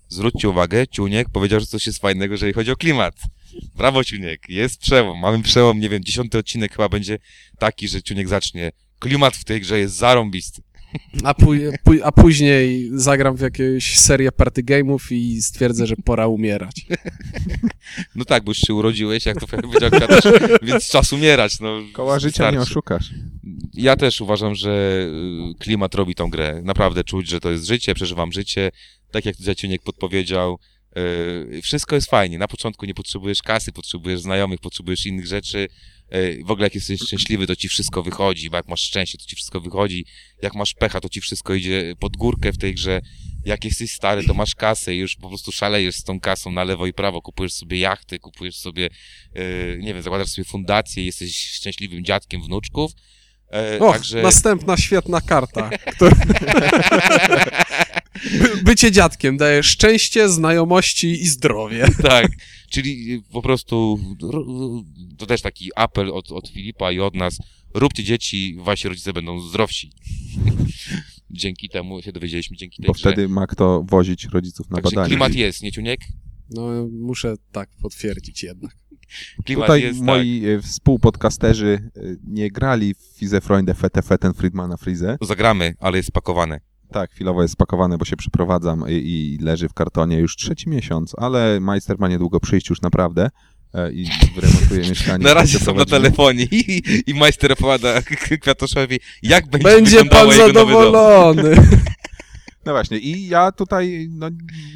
Zwróćcie 0.08 0.48
uwagę, 0.48 0.86
Ciuniek 0.88 1.28
powiedział, 1.28 1.60
że 1.60 1.66
coś 1.66 1.86
jest 1.86 1.98
fajnego, 1.98 2.34
jeżeli 2.34 2.52
chodzi 2.52 2.70
o 2.70 2.76
klimat. 2.76 3.14
Brawo, 3.74 4.04
Ciuniek, 4.04 4.48
jest 4.48 4.80
przełom. 4.80 5.18
Mamy 5.18 5.42
przełom, 5.42 5.80
nie 5.80 5.88
wiem, 5.88 6.04
dziesiąty 6.04 6.38
odcinek 6.38 6.72
chyba 6.72 6.88
będzie 6.88 7.18
taki, 7.58 7.88
że 7.88 8.02
Ciuniek 8.02 8.28
zacznie. 8.28 8.72
Klimat 8.98 9.36
w 9.36 9.44
tej 9.44 9.60
grze 9.60 9.78
jest 9.78 9.94
zarąbisty. 9.94 10.62
A, 11.24 11.34
pój- 11.34 11.72
pój- 11.84 12.00
a 12.04 12.12
później 12.12 12.90
zagram 12.94 13.36
w 13.36 13.40
jakieś 13.40 13.98
serię 13.98 14.32
party 14.32 14.62
game'ów 14.62 14.98
i 15.12 15.42
stwierdzę, 15.42 15.86
że 15.86 15.96
pora 15.96 16.26
umierać. 16.26 16.86
No 18.14 18.24
tak, 18.24 18.44
bo 18.44 18.50
już 18.50 18.58
się 18.58 18.74
urodziłeś, 18.74 19.26
jak 19.26 19.40
to 19.40 19.46
powiedział 19.46 19.90
Kwiatosz, 19.90 20.32
więc 20.62 20.88
czas 20.90 21.12
umierać. 21.12 21.60
No, 21.60 21.78
Koła 21.92 22.18
życia 22.18 22.44
nie 22.44 22.56
starczy. 22.56 22.70
oszukasz. 22.70 23.10
Ja 23.74 23.96
też 23.96 24.20
uważam, 24.20 24.54
że 24.54 24.70
y, 25.50 25.58
klimat 25.58 25.94
robi 25.94 26.14
tą 26.14 26.30
grę. 26.30 26.60
Naprawdę 26.64 27.04
czuć, 27.04 27.28
że 27.28 27.40
to 27.40 27.50
jest 27.50 27.66
życie, 27.66 27.94
przeżywam 27.94 28.32
życie. 28.32 28.70
Tak 29.10 29.24
jak 29.24 29.36
tutaj 29.36 29.56
Ciuniek 29.56 29.82
podpowiedział, 29.82 30.58
y, 31.58 31.62
wszystko 31.62 31.94
jest 31.94 32.10
fajnie. 32.10 32.38
Na 32.38 32.48
początku 32.48 32.86
nie 32.86 32.94
potrzebujesz 32.94 33.42
kasy, 33.42 33.72
potrzebujesz 33.72 34.20
znajomych, 34.20 34.60
potrzebujesz 34.60 35.06
innych 35.06 35.26
rzeczy. 35.26 35.68
Y, 36.14 36.42
W 36.44 36.50
ogóle 36.50 36.66
jak 36.66 36.74
jesteś 36.74 37.00
szczęśliwy, 37.00 37.46
to 37.46 37.56
ci 37.56 37.68
wszystko 37.68 38.02
wychodzi, 38.02 38.50
bo 38.50 38.56
jak 38.56 38.68
masz 38.68 38.80
szczęście, 38.80 39.18
to 39.18 39.24
ci 39.24 39.36
wszystko 39.36 39.60
wychodzi. 39.60 40.04
Jak 40.42 40.54
masz 40.54 40.74
pecha, 40.74 41.00
to 41.00 41.08
ci 41.08 41.20
wszystko 41.20 41.54
idzie 41.54 41.94
pod 42.00 42.16
górkę 42.16 42.52
w 42.52 42.58
tej 42.58 42.74
grze. 42.74 43.00
Jak 43.44 43.64
jesteś 43.64 43.92
stary, 43.92 44.24
to 44.24 44.34
masz 44.34 44.54
kasę 44.54 44.94
i 44.94 44.98
już 44.98 45.16
po 45.16 45.28
prostu 45.28 45.52
szalejesz 45.52 45.96
z 45.96 46.04
tą 46.04 46.20
kasą 46.20 46.50
na 46.50 46.64
lewo 46.64 46.86
i 46.86 46.92
prawo. 46.92 47.22
Kupujesz 47.22 47.52
sobie 47.52 47.78
jachty, 47.78 48.18
kupujesz 48.18 48.56
sobie, 48.56 48.86
y, 49.36 49.78
nie 49.82 49.94
wiem, 49.94 50.02
zakładasz 50.02 50.28
sobie 50.28 50.44
fundację, 50.44 51.04
jesteś 51.04 51.36
szczęśliwym 51.36 52.04
dziadkiem 52.04 52.42
wnuczków. 52.42 52.92
E, 53.52 53.78
Och, 53.78 53.92
Także 53.92 54.22
następna 54.22 54.76
świetna 54.76 55.20
karta. 55.20 55.70
Która... 55.70 56.16
By, 58.32 58.62
bycie 58.62 58.92
dziadkiem 58.92 59.36
daje 59.36 59.62
szczęście, 59.62 60.28
znajomości 60.28 61.22
i 61.22 61.26
zdrowie. 61.28 61.86
tak, 62.02 62.26
czyli 62.70 63.22
po 63.32 63.42
prostu 63.42 64.00
ro- 64.22 64.46
to 65.18 65.26
też 65.26 65.42
taki 65.42 65.70
apel 65.76 66.10
od, 66.10 66.32
od 66.32 66.48
Filipa 66.48 66.92
i 66.92 67.00
od 67.00 67.14
nas. 67.14 67.38
Róbcie 67.74 68.04
dzieci, 68.04 68.56
wasi 68.60 68.88
rodzice 68.88 69.12
będą 69.12 69.40
zdrowsi. 69.40 69.92
dzięki 71.30 71.68
temu 71.68 72.02
się 72.02 72.12
dowiedzieliśmy, 72.12 72.56
dzięki 72.56 72.82
tej 72.82 72.86
Bo 72.86 72.92
grze. 72.92 73.00
wtedy 73.12 73.28
ma 73.28 73.46
kto 73.46 73.84
wozić 73.88 74.24
rodziców 74.24 74.70
na 74.70 74.76
Także 74.76 74.90
badania. 74.94 75.08
klimat 75.08 75.34
jest, 75.34 75.62
nie 75.62 75.72
Ciuniek? 75.72 76.00
No, 76.50 76.88
muszę 76.90 77.34
tak 77.52 77.70
potwierdzić 77.82 78.42
jednak. 78.42 78.76
Klimat 79.44 79.66
Tutaj 79.66 79.82
jest, 79.82 79.98
tak. 79.98 80.06
moi 80.06 80.44
e, 80.46 80.62
współpodcasterzy 80.62 81.90
e, 81.96 82.00
nie 82.26 82.50
grali 82.50 82.94
w 82.94 82.98
Fize 83.18 83.40
Freunde 83.40 83.74
Fete 83.74 84.02
Feten 84.02 84.34
Friedmana 84.34 84.76
Frize. 84.76 85.16
tak. 85.20 85.28
Zagramy, 85.28 85.74
ale 85.80 85.96
jest 85.96 86.08
spakowane. 86.08 86.60
Tak, 86.92 87.10
chwilowo 87.10 87.42
jest 87.42 87.54
spakowane, 87.54 87.98
bo 87.98 88.04
się 88.04 88.16
przeprowadzam 88.16 88.84
i, 88.88 88.92
i 88.92 89.44
leży 89.44 89.68
w 89.68 89.74
kartonie 89.74 90.18
już 90.18 90.36
trzeci 90.36 90.68
miesiąc, 90.68 91.14
ale 91.18 91.60
majster 91.60 91.98
ma 91.98 92.08
niedługo 92.08 92.40
przyjść 92.40 92.70
już 92.70 92.82
naprawdę 92.82 93.30
e, 93.74 93.92
i 93.92 94.06
wyremontuje 94.34 94.80
mieszkanie. 94.90 95.24
Na 95.24 95.34
razie 95.34 95.58
są 95.58 95.74
na 95.74 95.84
telefonie 95.84 96.44
i, 96.50 96.82
i 97.06 97.14
majster 97.14 97.52
opowiada 97.52 98.02
Kwiatoszowi, 98.42 99.00
jak 99.22 99.48
będzie, 99.50 99.68
Będzie 99.68 100.04
pan 100.04 100.32
zadowolony. 100.32 101.56
No 102.66 102.72
właśnie, 102.72 102.98
i 102.98 103.28
ja 103.28 103.52
tutaj 103.52 104.08
no, 104.10 104.28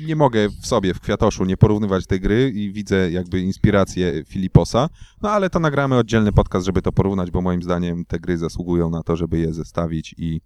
nie 0.07 0.16
mogę 0.16 0.49
w 0.49 0.66
sobie, 0.66 0.95
w 0.95 1.00
Kwiatoszu, 1.00 1.45
nie 1.45 1.57
porównywać 1.57 2.07
tej 2.07 2.21
gry 2.21 2.52
i 2.54 2.73
widzę 2.73 3.11
jakby 3.11 3.40
inspirację 3.40 4.25
Filiposa, 4.28 4.88
no 5.23 5.31
ale 5.31 5.50
to 5.50 5.59
nagramy 5.59 5.97
oddzielny 5.99 6.33
podcast, 6.33 6.66
żeby 6.66 6.83
to 6.83 6.92
porównać, 6.92 7.31
bo 7.31 7.40
moim 7.40 7.62
zdaniem 7.62 8.04
te 8.04 8.19
gry 8.19 8.38
zasługują 8.38 8.90
na 8.90 9.02
to, 9.02 9.16
żeby 9.16 9.38
je 9.38 9.52
zestawić 9.52 10.14
i 10.19 10.40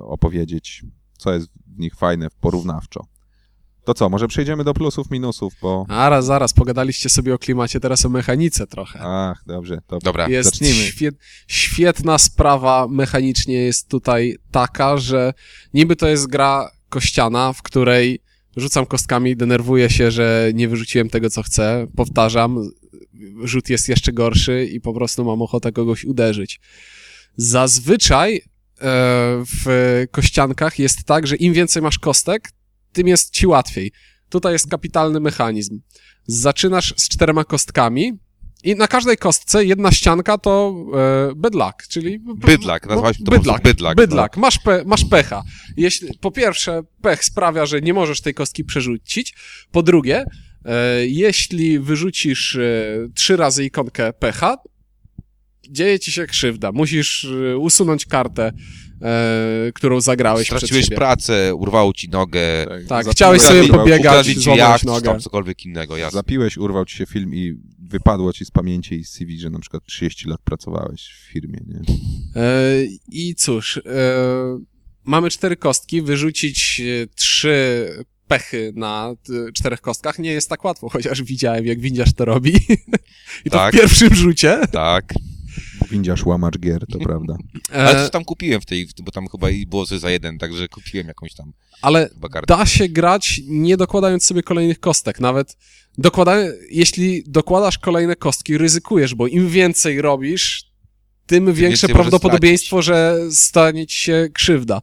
opowiedzieć, 0.00 0.82
co 1.18 1.32
jest 1.34 1.48
w 1.76 1.78
nich 1.78 1.94
fajne 1.94 2.28
porównawczo. 2.40 3.06
To 3.84 3.94
co, 3.94 4.08
może 4.08 4.28
przejdziemy 4.28 4.64
do 4.64 4.74
plusów, 4.74 5.10
minusów, 5.10 5.54
bo... 5.62 5.86
Zaraz, 5.88 6.24
zaraz, 6.26 6.52
pogadaliście 6.52 7.08
sobie 7.08 7.34
o 7.34 7.38
klimacie, 7.38 7.80
teraz 7.80 8.06
o 8.06 8.08
mechanice 8.08 8.66
trochę. 8.66 8.98
Ach, 9.02 9.42
dobrze, 9.46 9.78
to 9.86 9.98
Dobra, 9.98 10.28
Jest 10.28 10.50
zacznijmy. 10.50 10.76
świet, 10.76 11.14
świetna 11.46 12.18
sprawa 12.18 12.86
mechanicznie 12.90 13.54
jest 13.54 13.88
tutaj 13.88 14.36
taka, 14.50 14.96
że 14.98 15.32
niby 15.74 15.96
to 15.96 16.08
jest 16.08 16.26
gra 16.26 16.70
kościana, 16.88 17.52
w 17.52 17.62
której 17.62 18.20
rzucam 18.56 18.86
kostkami, 18.86 19.36
denerwuję 19.36 19.90
się, 19.90 20.10
że 20.10 20.50
nie 20.54 20.68
wyrzuciłem 20.68 21.08
tego, 21.10 21.30
co 21.30 21.42
chcę, 21.42 21.86
powtarzam, 21.96 22.70
rzut 23.44 23.70
jest 23.70 23.88
jeszcze 23.88 24.12
gorszy 24.12 24.66
i 24.72 24.80
po 24.80 24.94
prostu 24.94 25.24
mam 25.24 25.42
ochotę 25.42 25.72
kogoś 25.72 26.04
uderzyć. 26.04 26.60
Zazwyczaj 27.36 28.42
w 28.80 30.04
kościankach 30.10 30.78
jest 30.78 31.04
tak, 31.04 31.26
że 31.26 31.36
im 31.36 31.52
więcej 31.52 31.82
masz 31.82 31.98
kostek, 31.98 32.52
tym 32.92 33.08
jest 33.08 33.32
ci 33.32 33.46
łatwiej. 33.46 33.92
Tutaj 34.28 34.52
jest 34.52 34.70
kapitalny 34.70 35.20
mechanizm. 35.20 35.80
Zaczynasz 36.26 36.94
z 36.96 37.08
czterema 37.08 37.44
kostkami, 37.44 38.18
i 38.64 38.74
na 38.74 38.88
każdej 38.88 39.16
kostce 39.16 39.64
jedna 39.64 39.92
ścianka 39.92 40.38
to 40.38 40.74
e, 40.94 41.34
bydlak, 41.36 41.86
czyli... 41.88 42.18
Bydlak, 42.18 42.86
nazwałeś 42.86 43.18
to 43.18 43.24
po 43.24 43.30
prostu 43.30 43.42
bydlak, 43.42 43.62
bydlak. 43.62 43.96
bydlak. 43.96 44.36
Masz, 44.36 44.58
pe, 44.58 44.82
masz 44.86 45.04
pecha. 45.04 45.42
Jeśli, 45.76 46.18
po 46.20 46.30
pierwsze, 46.30 46.82
pech 47.02 47.24
sprawia, 47.24 47.66
że 47.66 47.80
nie 47.80 47.94
możesz 47.94 48.20
tej 48.20 48.34
kostki 48.34 48.64
przerzucić. 48.64 49.34
Po 49.70 49.82
drugie, 49.82 50.24
e, 50.64 51.06
jeśli 51.06 51.78
wyrzucisz 51.78 52.56
e, 52.56 53.08
trzy 53.14 53.36
razy 53.36 53.64
ikonkę 53.64 54.12
pecha, 54.12 54.56
dzieje 55.70 55.98
ci 56.00 56.12
się 56.12 56.26
krzywda. 56.26 56.72
Musisz 56.72 57.24
e, 57.52 57.58
usunąć 57.58 58.06
kartę, 58.06 58.52
e, 59.02 59.72
którą 59.74 60.00
zagrałeś 60.00 60.46
Straciłeś 60.46 60.88
pracę, 60.90 61.54
urwało 61.54 61.92
ci 61.92 62.08
nogę, 62.08 62.40
Tak, 62.88 63.04
zapiłeś- 63.04 63.10
chciałeś 63.12 63.42
sobie 63.42 63.68
pobiegać, 63.68 64.26
złamać 64.38 64.84
nogę. 64.84 65.02
tam 65.10 65.20
cokolwiek 65.20 65.64
innego, 65.66 65.96
jasne. 65.96 66.18
Zapiłeś, 66.18 66.56
urwał 66.58 66.84
ci 66.84 66.96
się 66.96 67.06
film 67.06 67.34
i 67.34 67.54
wypadło 67.78 68.32
ci 68.32 68.44
z 68.44 68.50
pamięci 68.50 68.94
i 68.94 69.04
z 69.04 69.10
CV, 69.10 69.38
że 69.40 69.50
na 69.50 69.58
przykład 69.58 69.84
30 69.86 70.28
lat 70.28 70.40
pracowałeś 70.44 71.02
w 71.02 71.32
firmie, 71.32 71.58
nie? 71.66 71.80
E, 72.42 72.84
I 73.08 73.34
cóż, 73.34 73.76
e, 73.76 73.80
mamy 75.04 75.30
cztery 75.30 75.56
kostki, 75.56 76.02
wyrzucić 76.02 76.80
e, 76.80 77.06
trzy 77.14 77.86
pechy 78.28 78.72
na 78.76 79.14
t- 79.26 79.52
czterech 79.54 79.80
kostkach 79.80 80.18
nie 80.18 80.30
jest 80.32 80.48
tak 80.48 80.64
łatwo, 80.64 80.88
chociaż 80.88 81.22
widziałem, 81.22 81.66
jak 81.66 81.80
windiarz 81.80 82.12
to 82.14 82.24
robi. 82.24 82.52
I 83.44 83.50
to 83.50 83.56
Tak. 83.58 83.74
w 83.74 83.78
pierwszym 83.78 84.14
rzucie. 84.14 84.58
Tak. 84.72 85.14
Windziarz 85.90 86.26
łamacz 86.26 86.58
gier, 86.58 86.86
to 86.92 86.98
prawda. 86.98 87.36
Ale 87.72 87.90
E, 87.90 88.02
coś 88.02 88.10
tam 88.10 88.24
kupiłem 88.24 88.60
w 88.60 88.66
tej, 88.66 88.88
bo 89.02 89.10
tam 89.10 89.28
chyba 89.28 89.50
i 89.50 89.66
było 89.66 89.86
coś 89.86 90.00
za 90.00 90.10
jeden, 90.10 90.38
także 90.38 90.68
kupiłem 90.68 91.08
jakąś 91.08 91.34
tam 91.34 91.52
ale 91.82 92.10
da 92.46 92.66
się 92.66 92.88
grać 92.88 93.40
nie 93.46 93.76
dokładając 93.76 94.24
sobie 94.24 94.42
kolejnych 94.42 94.80
kostek. 94.80 95.20
Nawet 95.20 95.56
dokłada... 95.98 96.36
jeśli 96.70 97.24
dokładasz 97.26 97.78
kolejne 97.78 98.16
kostki, 98.16 98.58
ryzykujesz, 98.58 99.14
bo 99.14 99.26
im 99.26 99.48
więcej 99.48 100.02
robisz, 100.02 100.64
tym 101.26 101.44
większe 101.46 101.86
więcej 101.86 101.90
prawdopodobieństwo, 101.90 102.82
że 102.82 103.18
stanie 103.30 103.86
ci 103.86 103.98
się 103.98 104.28
krzywda. 104.32 104.82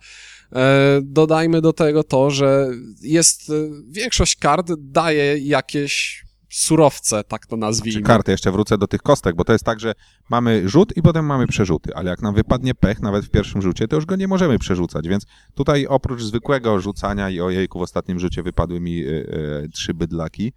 E, 0.55 0.99
dodajmy 1.03 1.61
do 1.61 1.73
tego 1.73 2.03
to, 2.03 2.31
że 2.31 2.67
jest 3.01 3.49
e, 3.49 3.53
większość 3.89 4.35
kart 4.35 4.71
daje 4.77 5.37
jakieś 5.37 6.23
surowce, 6.53 7.23
tak 7.23 7.45
to 7.45 7.57
nazwijmy. 7.57 8.01
karty, 8.01 8.31
jeszcze 8.31 8.51
wrócę 8.51 8.77
do 8.77 8.87
tych 8.87 9.01
kostek, 9.01 9.35
bo 9.35 9.43
to 9.43 9.53
jest 9.53 9.65
tak, 9.65 9.79
że 9.79 9.93
mamy 10.29 10.69
rzut 10.69 10.97
i 10.97 11.01
potem 11.01 11.25
mamy 11.25 11.47
przerzuty, 11.47 11.95
ale 11.95 12.09
jak 12.09 12.21
nam 12.21 12.35
wypadnie 12.35 12.75
pech, 12.75 13.01
nawet 13.01 13.25
w 13.25 13.29
pierwszym 13.29 13.61
rzucie, 13.61 13.87
to 13.87 13.95
już 13.95 14.05
go 14.05 14.15
nie 14.15 14.27
możemy 14.27 14.59
przerzucać, 14.59 15.07
więc 15.07 15.25
tutaj 15.55 15.87
oprócz 15.87 16.23
zwykłego 16.23 16.81
rzucania 16.81 17.29
i 17.29 17.41
ojejku, 17.41 17.79
w 17.79 17.81
ostatnim 17.81 18.19
rzucie 18.19 18.43
wypadły 18.43 18.79
mi 18.79 19.03
e, 19.03 19.07
e, 19.07 19.67
trzy 19.73 19.93
bydlaki, 19.93 20.53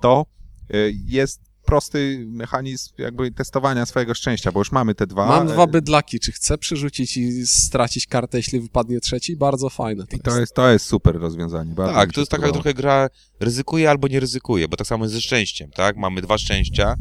to 0.00 0.26
e, 0.70 0.76
jest 0.90 1.45
prosty 1.66 2.24
mechanizm 2.28 2.90
jakby 2.98 3.30
testowania 3.32 3.86
swojego 3.86 4.14
szczęścia, 4.14 4.52
bo 4.52 4.60
już 4.60 4.72
mamy 4.72 4.94
te 4.94 5.06
dwa. 5.06 5.26
Mam 5.26 5.46
dwa 5.46 5.66
bydlaki, 5.66 6.20
czy 6.20 6.32
chcę 6.32 6.58
przerzucić 6.58 7.16
i 7.16 7.46
stracić 7.46 8.06
kartę, 8.06 8.36
jeśli 8.38 8.60
wypadnie 8.60 9.00
trzeci? 9.00 9.36
Bardzo 9.36 9.70
fajne 9.70 10.06
to 10.06 10.16
I 10.16 10.20
to 10.20 10.30
jest. 10.30 10.40
jest, 10.40 10.54
to 10.54 10.70
jest 10.70 10.86
super 10.86 11.14
rozwiązanie. 11.18 11.74
Bardzo 11.74 11.94
Tak, 11.94 12.12
to 12.12 12.20
jest 12.20 12.30
taka 12.30 12.52
trochę 12.52 12.74
gra 12.74 13.08
ryzykuje 13.40 13.90
albo 13.90 14.08
nie 14.08 14.20
ryzykuje, 14.20 14.68
bo 14.68 14.76
tak 14.76 14.86
samo 14.86 15.04
jest 15.04 15.14
ze 15.14 15.20
szczęściem, 15.20 15.70
tak? 15.70 15.96
Mamy 15.96 16.22
dwa 16.22 16.38
szczęścia. 16.38 16.94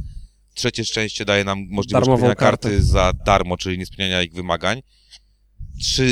Trzecie 0.53 0.85
szczęście 0.85 1.25
daje 1.25 1.43
nam 1.43 1.59
możliwość 1.59 1.89
Darmową 1.89 2.17
spełniania 2.17 2.35
kartę. 2.35 2.69
karty 2.69 2.83
za 2.83 3.11
darmo, 3.25 3.57
czyli 3.57 3.77
nie 3.77 3.85
spełniania 3.85 4.23
ich 4.23 4.33
wymagań. 4.33 4.81
Trzy, 5.81 6.03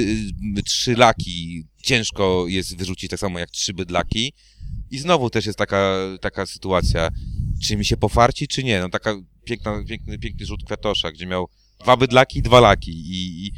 y, 0.57 0.63
trzy 0.63 0.95
laki 0.95 1.63
ciężko 1.83 2.45
jest 2.47 2.77
wyrzucić 2.77 3.09
tak 3.09 3.19
samo 3.19 3.39
jak 3.39 3.49
trzy 3.51 3.73
bydlaki. 3.73 4.33
I 4.93 4.99
znowu 4.99 5.29
też 5.29 5.45
jest 5.45 5.57
taka, 5.57 5.97
taka 6.21 6.45
sytuacja, 6.45 7.09
czy 7.63 7.77
mi 7.77 7.85
się 7.85 7.97
pofarci, 7.97 8.47
czy 8.47 8.63
nie. 8.63 8.79
No 8.79 8.89
taka 8.89 9.15
piękna, 9.43 9.83
piękny, 9.87 10.19
piękny 10.19 10.45
rzut 10.45 10.63
kwiatosza, 10.65 11.11
gdzie 11.11 11.25
miał 11.25 11.47
dwa 11.83 11.97
bydlaki 11.97 12.39
i 12.39 12.41
dwa 12.41 12.59
laki. 12.59 12.91
I, 12.91 13.45
i, 13.45 13.51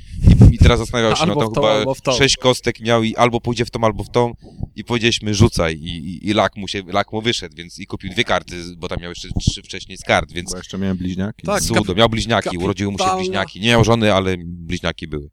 i 0.52 0.58
teraz 0.58 0.80
zastanawiał 0.80 1.16
się, 1.16 1.22
Albo 1.22 1.36
no 1.36 1.48
to 1.48 1.62
tą, 1.62 1.62
chyba 1.62 2.18
sześć 2.18 2.38
kostek 2.38 2.80
miał 2.80 3.04
i 3.04 3.16
albo 3.16 3.42
pójdzie 3.42 3.66
w 3.66 3.70
tą, 3.72 3.84
albo 3.84 4.04
w 4.04 4.10
tą. 4.10 4.34
I 4.76 4.84
powiedzieliśmy 4.84 5.34
rzucaj 5.34 5.76
i, 5.76 5.98
i, 5.98 6.30
i 6.30 6.34
lak, 6.34 6.56
mu 6.56 6.68
się, 6.68 6.84
lak 6.88 7.12
mu 7.12 7.22
wyszedł, 7.22 7.56
więc 7.56 7.80
i 7.80 7.88
kupił 7.88 8.12
dwie 8.12 8.24
karty, 8.24 8.56
bo 8.78 8.88
tam 8.88 9.00
miał 9.02 9.12
jeszcze 9.12 9.28
trzy 9.40 9.64
wcześniej 9.64 9.98
z 9.98 10.02
kart, 10.02 10.32
więc 10.32 10.52
Bo 10.52 10.58
jeszcze 10.58 10.78
miałem 10.78 10.98
bliźniaki. 10.98 11.46
Tak, 11.46 11.62
cudo. 11.62 11.96
Miał 11.96 12.10
bliźniaki, 12.10 12.58
urodziły 12.58 12.92
mu 12.92 12.98
się 12.98 13.16
bliźniaki. 13.18 13.60
Nie 13.60 13.68
miał 13.68 13.84
żony, 13.84 14.14
ale 14.14 14.36
bliźniaki 14.40 15.08
były. 15.08 15.30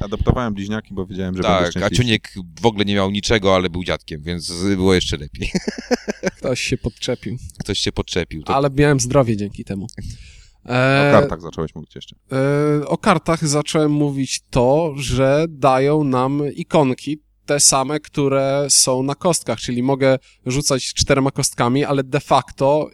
Adoptowałem 0.00 0.54
bliźniaki, 0.54 0.94
bo 0.94 1.06
wiedziałem, 1.06 1.36
że 1.36 1.42
będę 1.42 1.72
Tak, 1.72 1.82
a. 1.82 1.90
Ciuniek 1.90 2.34
w 2.60 2.66
ogóle 2.66 2.84
nie 2.84 2.94
miał 2.94 3.10
niczego, 3.10 3.54
ale 3.54 3.70
był 3.70 3.84
dziadkiem, 3.84 4.22
więc 4.22 4.52
było 4.76 4.94
jeszcze 4.94 5.16
lepiej. 5.16 5.50
Ktoś 6.38 6.60
się 6.60 6.78
podczepił. 6.78 7.36
Ktoś 7.58 7.78
się 7.78 7.92
podczepił. 7.92 8.42
To 8.42 8.54
Ale 8.56 8.70
miałem 8.70 9.00
zdrowie 9.00 9.36
dzięki 9.36 9.64
temu. 9.64 9.86
O 10.64 10.70
E, 10.70 11.12
kartach 11.12 11.42
zacząłeś 11.42 11.74
mówić 11.74 11.94
jeszcze. 11.94 12.16
e, 12.82 12.86
o 12.86 12.98
kartach 12.98 13.48
zacząłem 13.48 13.92
mówić 13.92 14.40
to, 14.50 14.94
że 14.96 15.46
dają 15.48 16.04
nam 16.04 16.42
ikonki, 16.54 17.18
te 17.46 17.60
same, 17.60 18.00
które 18.00 18.66
są 18.68 19.02
na 19.02 19.14
kostkach, 19.14 19.60
czyli 19.60 19.82
mogę 19.82 20.18
rzucać 20.46 20.94
czterema 20.94 21.30
kostkami, 21.30 21.84
ale 21.84 22.04
de 22.04 22.20
facto 22.20 22.90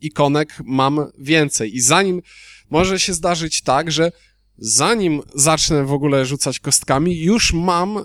ikonek 0.00 0.56
mam 0.64 1.00
więcej. 1.18 1.76
I 1.76 1.80
zanim 1.80 2.22
może 2.70 3.00
się 3.00 3.14
zdarzyć 3.14 3.62
tak, 3.62 3.90
że 3.92 4.12
zanim 4.58 5.22
zacznę 5.34 5.84
w 5.84 5.92
ogóle 5.92 6.26
rzucać 6.26 6.60
kostkami, 6.60 7.18
już 7.20 7.52
mam 7.52 8.04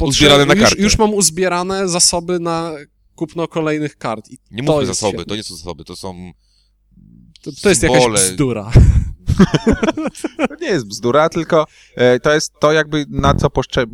Uzbierane 0.00 0.46
na 0.46 0.54
już, 0.54 0.62
kartę. 0.62 0.82
już 0.82 0.98
mam 0.98 1.14
uzbierane 1.14 1.88
zasoby 1.88 2.40
na 2.40 2.72
kupno 3.14 3.48
kolejnych 3.48 3.96
kart. 3.96 4.28
I 4.30 4.38
nie 4.50 4.62
to 4.64 4.72
mówmy 4.72 4.86
zasoby, 4.86 5.10
świetne. 5.10 5.24
to 5.24 5.36
nie 5.36 5.42
są 5.42 5.56
zasoby, 5.56 5.84
to 5.84 5.96
są 5.96 6.32
To, 7.42 7.50
to 7.62 7.68
jest 7.68 7.82
jakaś 7.82 8.04
bzdura. 8.14 8.70
To 10.48 10.54
nie 10.60 10.66
jest 10.68 10.86
bzdura, 10.86 11.28
tylko 11.28 11.66
e, 11.96 12.20
to 12.20 12.34
jest 12.34 12.52
to 12.60 12.72
jakby 12.72 13.06
na 13.08 13.34
co 13.34 13.48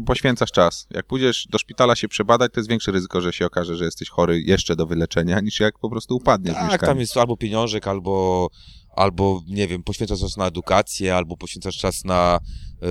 poświęcasz 0.07 0.51
czas. 0.53 0.87
Jak 0.91 1.07
pójdziesz 1.07 1.47
do 1.51 1.59
szpitala 1.59 1.97
się 1.97 2.09
przebadać, 2.09 2.53
to 2.53 2.61
jest 2.61 2.71
większe 2.71 2.93
ryzyko, 2.93 3.21
że 3.21 3.33
się 3.33 3.47
okaże, 3.47 3.77
że 3.77 3.85
jesteś 3.85 4.09
chory 4.09 4.41
jeszcze 4.41 4.77
do 4.77 4.87
wyleczenia, 4.87 5.41
niż 5.41 5.61
jak 5.61 5.79
po 5.79 5.91
prostu 5.91 6.17
upadniesz 6.17 6.55
w 6.55 6.57
Tak, 6.59 6.71
mieszkaniu. 6.71 6.91
tam 6.93 7.01
jest 7.01 7.17
albo 7.17 7.37
pieniążek, 7.37 7.87
albo, 7.89 8.49
albo 8.93 9.43
nie 9.49 9.69
wiem, 9.69 9.83
poświęcasz 9.83 10.21
czas 10.21 10.37
na 10.37 10.47
edukację, 10.47 11.17
albo 11.17 11.37
poświęcasz 11.37 11.77
czas 11.77 12.05
na... 12.05 12.39
Yy, 12.83 12.89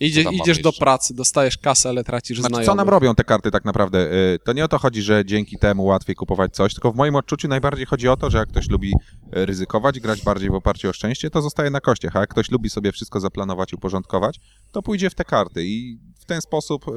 Idzie, 0.00 0.24
co 0.24 0.30
idziesz 0.30 0.58
do 0.62 0.72
pracy, 0.72 1.14
dostajesz 1.14 1.58
kasę, 1.58 1.88
ale 1.88 2.04
tracisz 2.04 2.38
Znaczy, 2.38 2.50
co 2.52 2.56
znajomych. 2.56 2.76
nam 2.76 2.88
robią 2.88 3.14
te 3.14 3.24
karty 3.24 3.50
tak 3.50 3.64
naprawdę? 3.64 4.10
E, 4.10 4.38
To 4.38 4.52
nie 4.52 4.64
o 4.64 4.68
to 4.68 4.78
chodzi, 4.78 5.02
że 5.02 5.24
dzięki 5.24 5.58
temu 5.58 5.84
łatwiej 5.84 6.16
kupować 6.16 6.54
coś, 6.54 6.74
tylko 6.74 6.92
w 6.92 6.96
moim 6.96 7.14
odczuciu 7.16 7.48
najbardziej 7.48 7.86
chodzi 7.86 8.08
o 8.08 8.16
to, 8.16 8.30
że 8.30 8.38
jak 8.38 8.48
ktoś 8.48 8.68
lubi 8.68 8.92
e, 9.32 9.46
ryzykować, 9.46 10.00
grać 10.00 10.22
bardziej 10.22 10.50
w 10.50 10.54
oparciu 10.54 10.88
o 10.88 10.92
szczęście, 10.92 11.30
to 11.30 11.42
zostaje 11.42 11.70
na 11.70 11.80
kościach, 11.80 12.16
a 12.16 12.20
jak 12.20 12.30
ktoś 12.30 12.50
lubi 12.50 12.70
sobie 12.70 12.92
wszystko 12.92 13.20
zaplanować, 13.20 13.72
uporządkować, 13.74 14.40
to 14.72 14.82
pójdzie 14.82 15.10
w 15.10 15.14
te 15.14 15.24
karty 15.24 15.64
i 15.64 15.98
w 16.20 16.24
ten 16.24 16.40
sposób 16.40 16.88
e, 16.88 16.92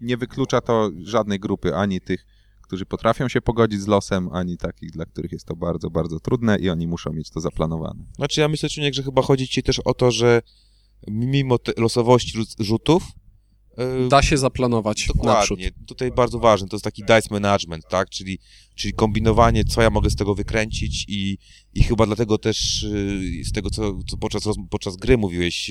nie 0.00 0.16
wyklucza 0.16 0.60
to 0.60 0.90
żadnej 1.04 1.40
grupy, 1.40 1.74
ani 1.76 2.00
tych, 2.00 2.26
którzy 2.72 2.86
potrafią 2.86 3.28
się 3.28 3.40
pogodzić 3.40 3.80
z 3.80 3.86
losem, 3.86 4.28
ani 4.32 4.56
takich, 4.56 4.90
dla 4.90 5.06
których 5.06 5.32
jest 5.32 5.46
to 5.46 5.56
bardzo, 5.56 5.90
bardzo 5.90 6.20
trudne 6.20 6.58
i 6.58 6.70
oni 6.70 6.86
muszą 6.86 7.12
mieć 7.12 7.30
to 7.30 7.40
zaplanowane. 7.40 8.04
Znaczy 8.16 8.40
ja 8.40 8.48
myślę, 8.48 8.68
Czuniek, 8.68 8.94
że 8.94 9.02
chyba 9.02 9.22
chodzi 9.22 9.48
ci 9.48 9.62
też 9.62 9.78
o 9.78 9.94
to, 9.94 10.10
że 10.10 10.42
mimo 11.08 11.56
losowości 11.76 12.38
rzu- 12.38 12.64
rzutów, 12.64 13.02
yy, 13.78 14.08
Da 14.08 14.22
się 14.22 14.38
zaplanować 14.38 15.08
naprzód. 15.08 15.58
Dokładnie. 15.58 15.70
Tutaj 15.86 16.10
bardzo 16.10 16.38
ważne, 16.38 16.68
to 16.68 16.76
jest 16.76 16.84
taki 16.84 17.02
dice 17.02 17.28
management, 17.30 17.84
tak? 17.90 18.10
Czyli, 18.10 18.38
czyli 18.74 18.94
kombinowanie, 18.94 19.64
co 19.64 19.82
ja 19.82 19.90
mogę 19.90 20.10
z 20.10 20.16
tego 20.16 20.34
wykręcić 20.34 21.04
i, 21.08 21.38
i 21.74 21.82
chyba 21.82 22.06
dlatego 22.06 22.38
też 22.38 22.82
y, 22.82 23.44
z 23.44 23.52
tego, 23.52 23.70
co, 23.70 23.98
co 24.10 24.16
podczas, 24.16 24.42
podczas 24.70 24.96
gry 24.96 25.18
mówiłeś, 25.18 25.70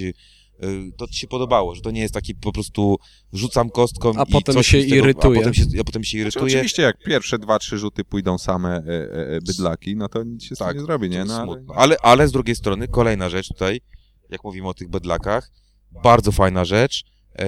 to 0.98 1.08
ci 1.08 1.20
się 1.20 1.28
podobało, 1.28 1.76
że 1.76 1.82
to 1.82 1.92
nie 1.92 2.02
jest 2.02 2.14
taki 2.14 2.36
po 2.36 2.52
prostu 2.52 2.98
rzucam 3.34 3.70
kostką 3.70 4.14
A 4.18 4.24
i 4.24 4.32
potem 4.32 4.56
coś 4.56 4.68
się 4.68 4.82
tego, 4.82 4.96
irytuje. 4.96 5.40
A 5.40 5.40
potem 5.40 5.54
się, 5.54 5.64
a 5.80 5.84
potem 5.84 6.04
się 6.04 6.18
Znaczy, 6.18 6.22
irytuje. 6.22 6.46
oczywiście, 6.46 6.82
jak 6.82 6.98
pierwsze 6.98 7.40
dwa, 7.40 7.60
trzy 7.60 7.78
rzuty 7.78 8.04
pójdą 8.04 8.38
same 8.38 8.70
e, 8.70 8.80
e, 8.80 9.36
e, 9.36 9.42
bydlaki, 9.42 9.96
no 9.96 10.10
to 10.10 10.24
nic 10.24 10.44
się 10.44 10.56
z 10.56 10.58
tym 10.58 10.68
Tak, 10.68 10.78
nie 10.78 10.84
zrobi, 10.84 11.10
nie? 11.10 11.26
No, 11.26 11.42
ale... 11.42 11.64
ale, 11.76 11.96
ale 12.02 12.28
z 12.28 12.32
drugiej 12.32 12.56
strony, 12.56 12.88
kolejna 12.88 13.30
rzecz 13.30 13.48
tutaj, 13.48 13.82
jak 14.30 14.44
mówimy 14.44 14.68
o 14.68 14.74
tych 14.74 14.90
bedlakach, 14.90 15.52
bardzo 16.04 16.32
fajna 16.32 16.66
rzecz, 16.66 17.04
yy, 17.40 17.46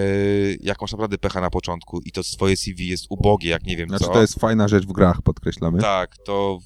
jak 0.62 0.82
masz 0.82 0.92
naprawdę 0.92 1.18
pecha 1.18 1.42
na 1.42 1.50
początku 1.50 2.00
i 2.02 2.12
to 2.12 2.24
swoje 2.24 2.58
CV 2.58 2.88
jest 2.88 3.06
ubogie, 3.10 3.50
jak 3.50 3.64
nie 3.64 3.78
wiem 3.78 3.90
Znaczy, 3.90 4.06
co. 4.06 4.12
to 4.12 4.22
jest 4.22 4.40
fajna 4.40 4.68
rzecz 4.68 4.86
w 4.86 4.92
grach, 4.92 5.22
podkreślamy. 5.22 5.82
Tak, 5.82 6.18
to 6.18 6.60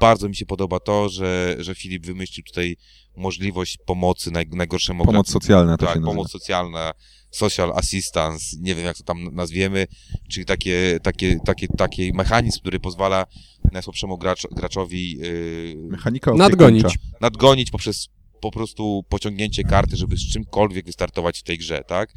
bardzo 0.00 0.28
mi 0.28 0.36
się 0.36 0.46
podoba 0.46 0.80
to, 0.80 1.08
że, 1.08 1.56
że 1.58 1.74
Filip 1.74 2.06
wymyślił 2.06 2.44
tutaj 2.44 2.76
możliwość 3.16 3.78
pomocy 3.86 4.30
naj, 4.30 4.46
najgorszemu 4.48 5.04
Pomoc 5.04 5.26
graczowi. 5.26 5.44
socjalna 5.44 5.76
to 5.76 5.86
tak, 5.86 5.94
się 5.94 6.00
nazywa. 6.00 6.12
pomoc 6.12 6.30
socjalna, 6.30 6.92
social 7.30 7.72
assistance, 7.74 8.56
nie 8.60 8.74
wiem 8.74 8.84
jak 8.84 8.96
to 8.96 9.04
tam 9.04 9.34
nazwiemy, 9.34 9.86
czyli 10.30 10.46
takie, 10.46 10.98
takie, 11.02 11.38
takie, 11.44 11.68
taki 11.68 12.12
mechanizm, 12.12 12.60
który 12.60 12.80
pozwala 12.80 13.26
najsłabszemu 13.72 14.18
gracz, 14.18 14.46
graczowi 14.50 15.18
yy, 15.18 15.74
Mechanika 15.90 16.34
Nadgonić. 16.34 16.98
nadgonić 17.20 17.70
poprzez 17.70 18.08
po 18.40 18.50
prostu 18.50 19.04
pociągnięcie 19.08 19.64
karty, 19.64 19.96
żeby 19.96 20.16
z 20.16 20.32
czymkolwiek 20.32 20.86
wystartować 20.86 21.38
w 21.38 21.42
tej 21.42 21.58
grze, 21.58 21.82
tak? 21.86 22.10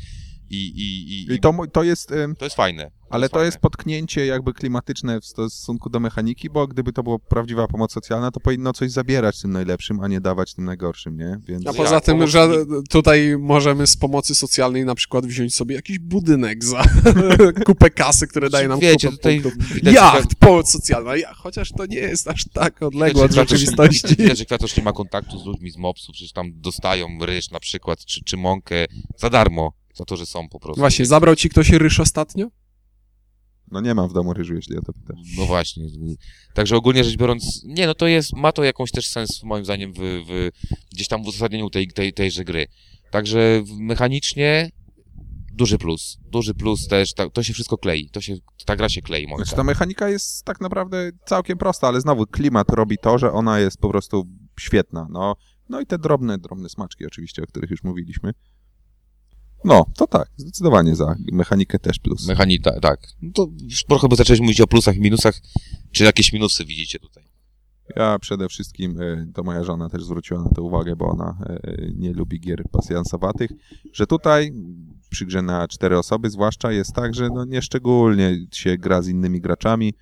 I, 0.50 0.56
i, 0.56 1.14
i, 1.14 1.34
I 1.36 1.40
to, 1.40 1.54
to 1.74 1.84
jest... 1.84 2.10
to 2.38 2.46
jest 2.46 2.56
fajne. 2.56 2.92
Ale 3.12 3.30
to 3.30 3.44
jest 3.44 3.58
potknięcie 3.58 4.26
jakby 4.26 4.54
klimatyczne 4.54 5.22
w 5.22 5.26
stosunku 5.26 5.90
do 5.90 6.00
mechaniki, 6.00 6.50
bo 6.50 6.68
gdyby 6.68 6.94
to 6.94 7.04
była 7.04 7.20
prawdziwa 7.20 7.68
pomoc 7.68 7.94
socjalna, 7.94 8.32
to 8.32 8.40
powinno 8.40 8.74
coś 8.74 8.92
zabierać 8.92 9.42
tym 9.42 9.52
najlepszym, 9.52 10.00
a 10.00 10.08
nie 10.08 10.22
dawać 10.22 10.54
tym 10.54 10.66
najgorszym, 10.66 11.18
nie? 11.18 11.40
Więc... 11.48 11.68
A 11.68 11.74
poza 11.74 12.02
tym, 12.02 12.28
że 12.28 12.50
tutaj 12.90 13.36
możemy 13.40 13.88
z 13.88 13.98
pomocy 13.98 14.36
socjalnej 14.36 14.86
na 14.86 14.96
przykład 14.96 15.26
wziąć 15.26 15.56
sobie 15.56 15.76
jakiś 15.76 16.00
budynek 16.00 16.64
za 16.64 16.84
kupę 17.66 17.90
kasy, 17.90 18.28
które 18.28 18.50
daje 18.50 18.68
nam 18.68 18.80
Wiecie, 18.80 19.08
kupę 19.08 19.18
tutaj 19.18 19.42
punktów. 19.42 19.74
widać, 19.74 19.94
że- 19.94 20.00
Jacht, 20.00 20.36
pomoc 20.36 20.72
socjalna, 20.72 21.16
ja, 21.16 21.34
chociaż 21.34 21.70
to 21.72 21.86
nie 21.86 21.98
jest 22.00 22.28
aż 22.28 22.46
tak 22.54 22.82
odległe 22.82 23.24
od 23.24 23.32
rzeczywistości. 23.34 24.16
Widać, 24.16 24.38
że 24.38 24.46
Kwiatusz 24.46 24.78
nie 24.78 24.84
ma 24.84 24.94
kontaktu 24.94 25.40
z 25.40 25.46
ludźmi 25.46 25.72
z 25.72 25.78
mopsów, 25.78 26.14
przecież 26.14 26.32
tam 26.34 26.52
dostają 26.56 27.08
ryż 27.22 27.52
na 27.52 27.60
przykład, 27.60 28.06
czy, 28.06 28.24
czy 28.24 28.38
mąkę 28.38 28.86
za 29.18 29.30
darmo, 29.30 29.74
za 29.96 30.06
to, 30.06 30.18
że 30.18 30.26
są 30.26 30.50
po 30.50 30.60
prostu. 30.60 30.80
Właśnie, 30.80 31.06
zabrał 31.06 31.36
ci 31.36 31.50
ktoś 31.50 31.70
ryż 31.70 32.00
ostatnio? 32.00 32.48
No 33.72 33.82
nie 33.82 33.96
mam 33.96 34.10
w 34.10 34.14
domu 34.14 34.34
ryżu, 34.34 34.56
jeśli 34.56 34.78
o 34.78 34.82
to 34.82 34.94
pytasz. 34.94 35.20
No 35.38 35.46
właśnie. 35.46 35.86
Także 36.54 36.76
ogólnie 36.76 37.04
rzecz 37.04 37.18
biorąc, 37.18 37.64
nie, 37.66 37.88
no 37.88 37.96
to 37.96 38.08
jest, 38.08 38.36
ma 38.36 38.52
to 38.52 38.64
jakąś 38.64 38.92
też 38.92 39.08
sens 39.08 39.44
moim 39.44 39.66
zdaniem 39.66 39.94
w, 39.94 40.00
w 40.00 40.50
gdzieś 40.92 41.08
tam 41.08 41.24
w 41.24 41.28
uzasadnieniu 41.28 41.70
tej, 41.70 41.88
tej, 41.88 42.14
tejże 42.14 42.44
gry. 42.44 42.68
Także 43.12 43.64
mechanicznie 43.80 44.70
duży 45.54 45.78
plus. 45.78 46.18
Duży 46.32 46.54
plus 46.54 46.88
też, 46.88 47.14
ta, 47.14 47.30
to 47.30 47.44
się 47.44 47.54
wszystko 47.54 47.78
klei, 47.78 48.10
to 48.10 48.22
się, 48.22 48.36
ta 48.66 48.76
gra 48.76 48.90
się 48.90 49.02
klei, 49.02 49.28
Znaczy 49.36 49.56
ta 49.56 49.64
mechanika 49.64 50.10
jest 50.10 50.46
tak 50.46 50.62
naprawdę 50.62 51.12
całkiem 51.26 51.58
prosta, 51.58 51.88
ale 51.88 52.02
znowu 52.02 52.26
klimat 52.26 52.70
robi 52.70 52.98
to, 52.98 53.18
że 53.18 53.32
ona 53.32 53.60
jest 53.60 53.78
po 53.78 53.90
prostu 53.90 54.28
świetna. 54.60 55.08
No, 55.10 55.36
No 55.72 55.82
i 55.82 55.86
te 55.86 55.98
drobne, 55.98 56.38
drobne 56.38 56.70
smaczki 56.70 57.06
oczywiście, 57.06 57.44
o 57.44 57.46
których 57.46 57.72
już 57.72 57.84
mówiliśmy. 57.84 58.34
No, 59.64 59.86
to 59.98 60.08
tak, 60.08 60.30
zdecydowanie 60.38 60.96
za. 60.96 61.16
Mechanikę 61.32 61.80
też 61.80 62.00
plus. 62.00 62.28
Mechanika, 62.28 62.80
tak. 62.80 63.00
No 63.22 63.32
to 63.36 63.48
już 63.64 63.84
trochę 63.84 64.08
by 64.08 64.16
zacząć 64.16 64.40
mówić 64.40 64.62
o 64.62 64.68
plusach 64.68 64.96
i 64.96 65.02
minusach. 65.02 65.42
Czy 65.92 66.04
jakieś 66.04 66.34
minusy 66.34 66.66
widzicie 66.66 67.00
tutaj? 67.00 67.24
Ja 67.96 68.20
przede 68.20 68.50
wszystkim, 68.50 69.02
e, 69.02 69.28
to 69.34 69.44
moja 69.44 69.64
żona 69.64 69.90
też 69.90 70.04
zwróciła 70.04 70.44
na 70.44 70.50
to 70.50 70.64
uwagę, 70.64 70.96
bo 70.96 71.06
ona 71.06 71.38
e, 71.46 71.78
nie 71.96 72.14
lubi 72.14 72.40
gier 72.40 72.64
pasjansowatych, 72.72 73.52
że 73.94 74.08
tutaj 74.08 74.52
przy 75.10 75.26
grze 75.26 75.42
na 75.42 75.68
cztery 75.68 75.98
osoby 75.98 76.30
zwłaszcza 76.30 76.72
jest 76.72 76.94
tak, 76.94 77.14
że 77.14 77.30
no 77.30 77.46
nieszczególnie 77.46 78.38
się 78.52 78.78
gra 78.78 79.02
z 79.02 79.08
innymi 79.08 79.42
graczami. 79.42 79.94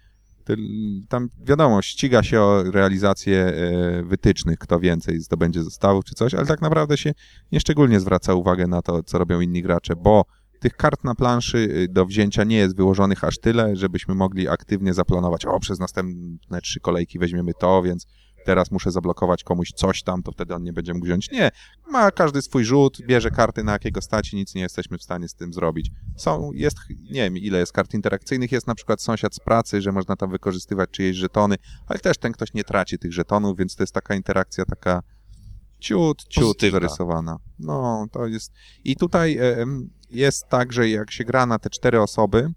Tam 1.10 1.30
wiadomo, 1.46 1.82
ściga 1.82 2.24
się 2.24 2.42
o 2.42 2.64
realizację 2.64 3.38
e, 3.38 4.04
wytycznych, 4.04 4.58
kto 4.58 4.80
więcej 4.80 5.20
zdobędzie 5.20 5.64
zestawów 5.64 6.06
czy 6.06 6.16
coś, 6.16 6.34
ale 6.34 6.46
tak 6.46 6.62
naprawdę 6.62 6.98
się 6.98 7.14
nieszczególnie 7.52 8.00
zwraca 8.00 8.34
uwagę 8.34 8.68
na 8.68 8.82
to, 8.82 9.04
co 9.04 9.18
robią 9.18 9.40
inni 9.40 9.62
gracze, 9.62 9.96
bo 9.96 10.26
tych 10.60 10.76
kart 10.76 11.04
na 11.04 11.16
planszy 11.16 11.58
y, 11.58 11.88
do 11.88 12.06
wzięcia 12.06 12.44
nie 12.44 12.58
jest 12.58 12.76
wyłożonych 12.76 13.24
aż 13.24 13.40
tyle, 13.40 13.76
żebyśmy 13.76 14.16
mogli 14.16 14.48
aktywnie 14.48 14.94
zaplanować, 14.94 15.46
o, 15.46 15.60
przez 15.60 15.80
następne 15.80 16.62
trzy 16.62 16.80
kolejki 16.80 17.20
weźmiemy 17.20 17.52
to, 17.60 17.82
więc 17.82 18.08
teraz 18.50 18.72
muszę 18.72 18.92
zablokować 18.92 19.44
komuś 19.44 19.72
coś 19.72 20.04
tam, 20.04 20.24
to 20.24 20.32
wtedy 20.32 20.56
on 20.56 20.64
nie 20.64 20.74
będzie 20.74 20.94
mógł 20.94 21.06
wziąć. 21.06 21.32
Nie, 21.32 21.52
ma 21.88 22.12
każdy 22.12 22.42
swój 22.42 22.66
rzut, 22.66 23.02
bierze 23.02 23.32
karty 23.32 23.64
na 23.64 23.72
jakiego 23.72 24.02
stać 24.02 24.34
i 24.34 24.36
nic 24.36 24.56
nie 24.56 24.62
jesteśmy 24.62 24.98
w 24.98 25.04
stanie 25.04 25.28
z 25.28 25.34
tym 25.34 25.54
zrobić. 25.54 25.92
Są, 26.16 26.52
jest, 26.54 26.78
nie 26.90 27.22
wiem 27.22 27.38
ile 27.38 27.60
jest 27.60 27.74
kart 27.74 27.94
interakcyjnych, 27.94 28.52
jest 28.52 28.68
na 28.68 28.76
przykład 28.76 29.02
sąsiad 29.02 29.36
z 29.36 29.40
pracy, 29.40 29.82
że 29.82 29.92
można 29.92 30.16
tam 30.16 30.32
wykorzystywać 30.32 30.90
czyjeś 30.90 31.18
żetony, 31.18 31.56
ale 31.88 32.00
też 32.00 32.18
ten 32.18 32.32
ktoś 32.32 32.54
nie 32.54 32.64
traci 32.64 33.00
tych 33.00 33.14
żetonów, 33.14 33.58
więc 33.58 33.76
to 33.76 33.84
jest 33.84 33.94
taka 33.94 34.16
interakcja 34.16 34.66
taka 34.66 35.04
ciut, 35.80 36.24
ciut 36.24 36.44
Pozytywna. 36.44 36.80
zarysowana. 36.80 37.38
No, 37.60 38.08
to 38.12 38.28
jest... 38.28 38.54
I 38.84 38.96
tutaj 38.96 39.38
e, 39.38 39.66
jest 40.10 40.48
tak, 40.50 40.74
że 40.74 40.90
jak 40.90 41.12
się 41.12 41.24
gra 41.24 41.46
na 41.46 41.60
te 41.60 41.70
cztery 41.70 42.02
osoby, 42.02 42.54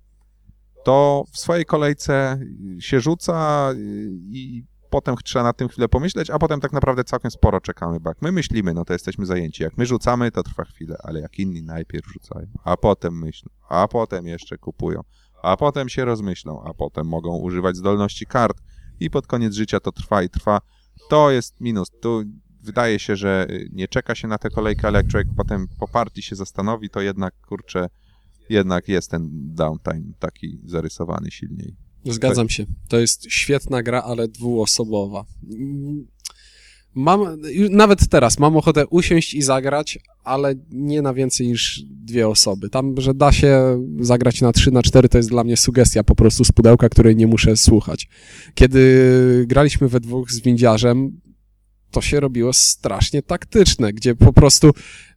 to 0.85 1.25
w 1.33 1.39
swojej 1.39 1.65
kolejce 1.65 2.41
się 2.81 3.01
rzuca 3.01 3.69
y, 3.73 3.77
i 4.31 4.72
potem 4.93 5.15
trzeba 5.25 5.43
nad 5.43 5.57
tym 5.57 5.69
chwilę 5.69 5.89
pomyśleć, 5.89 6.31
a 6.31 6.39
potem 6.39 6.61
tak 6.61 6.73
naprawdę 6.73 7.05
całkiem 7.05 7.31
sporo 7.31 7.61
czekamy, 7.61 8.01
bo 8.01 8.11
jak 8.11 8.23
my 8.23 8.33
myślimy, 8.33 8.75
no 8.75 8.85
to 8.85 8.93
jesteśmy 8.93 9.27
zajęci. 9.27 9.63
Jak 9.63 9.79
my 9.79 9.87
rzucamy, 9.87 10.31
to 10.31 10.43
trwa 10.43 10.65
chwilę, 10.65 10.97
ale 11.03 11.21
jak 11.21 11.39
inni 11.39 11.63
najpierw 11.63 12.07
rzucają, 12.13 12.47
a 12.65 12.77
potem 12.77 13.19
myślą, 13.19 13.51
a 13.69 13.89
potem 13.89 14.27
jeszcze 14.27 14.59
kupują, 14.59 15.01
a 15.43 15.57
potem 15.57 15.89
się 15.89 16.05
rozmyślą, 16.05 16.63
a 16.65 16.75
potem 16.75 17.07
mogą 17.07 17.37
używać 17.39 17.77
zdolności 17.77 18.27
kart 18.27 18.57
i 19.01 19.11
pod 19.11 19.27
koniec 19.27 19.55
życia 19.55 19.81
to 19.81 19.93
trwa 19.93 20.23
i 20.23 20.29
trwa. 20.29 20.61
To 21.11 21.31
jest 21.31 21.61
minus. 21.61 21.89
Tu 22.03 22.25
wydaje 22.63 22.99
się, 22.99 23.17
że 23.17 23.47
y, 23.51 23.69
nie 23.73 23.89
czeka 23.89 24.15
się 24.15 24.29
na 24.29 24.39
tę 24.39 24.51
kolejkę, 24.51 24.89
ale 24.89 24.99
jak 24.99 25.07
człowiek 25.07 25.29
potem 25.37 25.67
po 25.79 25.89
partii 25.89 26.23
się 26.23 26.37
zastanowi, 26.37 26.91
to 26.91 27.01
jednak, 27.01 27.35
kurczę, 27.49 27.89
jednak 28.49 28.89
jest 28.89 29.11
ten 29.11 29.29
downtime 29.33 30.13
taki 30.19 30.61
zarysowany 30.65 31.31
silniej. 31.31 31.77
Zgadzam 32.05 32.49
się. 32.49 32.67
To 32.89 33.01
jest 33.01 33.25
świetna 33.29 33.83
gra, 33.83 34.03
ale 34.03 34.29
dwuosobowa. 34.29 35.25
Mam, 36.95 37.41
nawet 37.71 38.09
teraz 38.09 38.39
mam 38.39 38.57
ochotę 38.57 38.87
usiąść 38.87 39.35
i 39.35 39.43
zagrać, 39.43 39.99
ale 40.25 40.55
nie 40.71 41.03
na 41.03 41.15
więcej 41.15 41.49
niż 41.49 41.83
dwie 41.91 42.29
osoby. 42.29 42.71
Tam, 42.71 42.95
że 43.01 43.15
da 43.15 43.33
się 43.33 43.83
zagrać 44.01 44.41
na 44.41 44.53
trzy, 44.53 44.71
na 44.71 44.83
cztery, 44.83 45.09
to 45.09 45.19
jest 45.19 45.31
dla 45.31 45.45
mnie 45.45 45.57
sugestia 45.57 46.05
po 46.05 46.15
prostu 46.15 46.45
z 46.45 46.53
pudełka, 46.53 46.89
której 46.89 47.17
nie 47.17 47.27
muszę 47.27 47.57
słuchać. 47.57 48.09
Kiedy 48.55 49.45
graliśmy 49.47 49.89
we 49.89 50.01
dwóch 50.01 50.31
z 50.31 50.41
windziarzem, 50.41 51.21
to 51.91 52.01
się 52.01 52.21
robiło 52.21 52.53
strasznie 52.53 53.23
taktyczne, 53.23 53.93
gdzie 53.93 54.15
po 54.15 54.33
prostu 54.33 54.71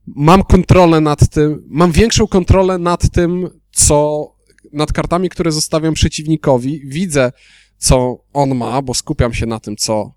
mam 0.07 0.43
kontrolę 0.43 1.01
nad 1.01 1.29
tym, 1.29 1.63
mam 1.67 1.91
większą 1.91 2.27
kontrolę 2.27 2.77
nad 2.77 3.09
tym, 3.09 3.49
co, 3.71 4.27
nad 4.75 4.93
kartami, 4.93 5.29
które 5.29 5.51
zostawiam 5.51 5.93
przeciwnikowi, 5.93 6.81
widzę, 6.85 7.31
co 7.77 8.23
on 8.33 8.55
ma, 8.55 8.81
bo 8.81 8.93
skupiam 8.93 9.33
się 9.33 9.45
na 9.45 9.59
tym, 9.59 9.75
co 9.75 10.13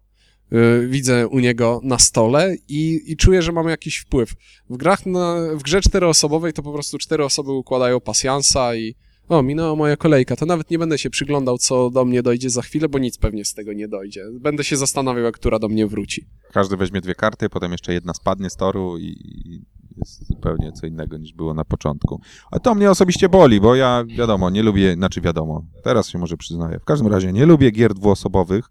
y, 0.52 0.88
widzę 0.88 1.28
u 1.28 1.38
niego 1.38 1.80
na 1.84 1.98
stole 1.98 2.56
i, 2.68 3.00
i 3.06 3.16
czuję, 3.16 3.42
że 3.42 3.52
mam 3.52 3.68
jakiś 3.68 3.96
wpływ. 3.96 4.34
W 4.70 4.76
grach, 4.76 5.06
na, 5.06 5.36
w 5.54 5.62
grze 5.62 5.80
czteroosobowej 5.80 6.52
to 6.52 6.62
po 6.62 6.72
prostu 6.72 6.98
cztery 6.98 7.24
osoby 7.24 7.52
układają 7.52 8.00
pasjansa 8.00 8.74
i 8.74 8.94
o, 9.28 9.42
minęła 9.42 9.76
moja 9.76 9.96
kolejka, 9.96 10.36
to 10.36 10.46
nawet 10.46 10.70
nie 10.70 10.78
będę 10.78 10.98
się 10.98 11.10
przyglądał, 11.10 11.58
co 11.58 11.90
do 11.90 12.04
mnie 12.04 12.22
dojdzie 12.22 12.50
za 12.50 12.62
chwilę, 12.62 12.88
bo 12.88 12.98
nic 12.98 13.18
pewnie 13.18 13.44
z 13.44 13.54
tego 13.54 13.72
nie 13.72 13.88
dojdzie. 13.88 14.24
Będę 14.40 14.64
się 14.64 14.76
zastanawiał, 14.76 15.32
która 15.32 15.58
do 15.58 15.68
mnie 15.68 15.86
wróci. 15.86 16.26
Każdy 16.52 16.76
weźmie 16.76 17.00
dwie 17.00 17.14
karty, 17.14 17.48
potem 17.48 17.72
jeszcze 17.72 17.92
jedna 17.92 18.14
spadnie 18.14 18.50
z 18.50 18.56
toru 18.56 18.98
i 18.98 19.66
jest 19.98 20.26
zupełnie 20.26 20.72
co 20.72 20.86
innego 20.86 21.18
niż 21.18 21.32
było 21.32 21.54
na 21.54 21.64
początku. 21.64 22.20
A 22.50 22.58
to 22.58 22.74
mnie 22.74 22.90
osobiście 22.90 23.28
boli, 23.28 23.60
bo 23.60 23.74
ja 23.74 24.04
wiadomo, 24.16 24.50
nie 24.50 24.62
lubię, 24.62 24.94
znaczy 24.94 25.20
wiadomo, 25.20 25.64
teraz 25.84 26.08
się 26.08 26.18
może 26.18 26.36
przyznaję. 26.36 26.78
W 26.78 26.84
każdym 26.84 27.08
razie 27.08 27.32
nie 27.32 27.46
lubię 27.46 27.70
gier 27.70 27.94
dwuosobowych, 27.94 28.70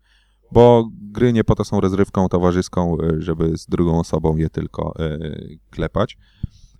bo 0.51 0.89
gry 0.91 1.33
nie 1.33 1.43
po 1.43 1.55
to 1.55 1.65
są 1.65 1.79
rozrywką 1.79 2.29
towarzyską, 2.29 2.97
y, 3.01 3.21
żeby 3.21 3.57
z 3.57 3.65
drugą 3.65 3.99
osobą 3.99 4.37
je 4.37 4.49
tylko 4.49 4.93
y, 4.99 5.59
klepać. 5.69 6.17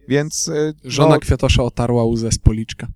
Więc, 0.07 0.47
y, 0.47 0.73
Żona 0.83 1.13
no, 1.13 1.19
kwiatosza 1.19 1.63
otarła 1.63 2.05
łzę 2.05 2.31
z 2.31 2.39
policzka. 2.39 2.87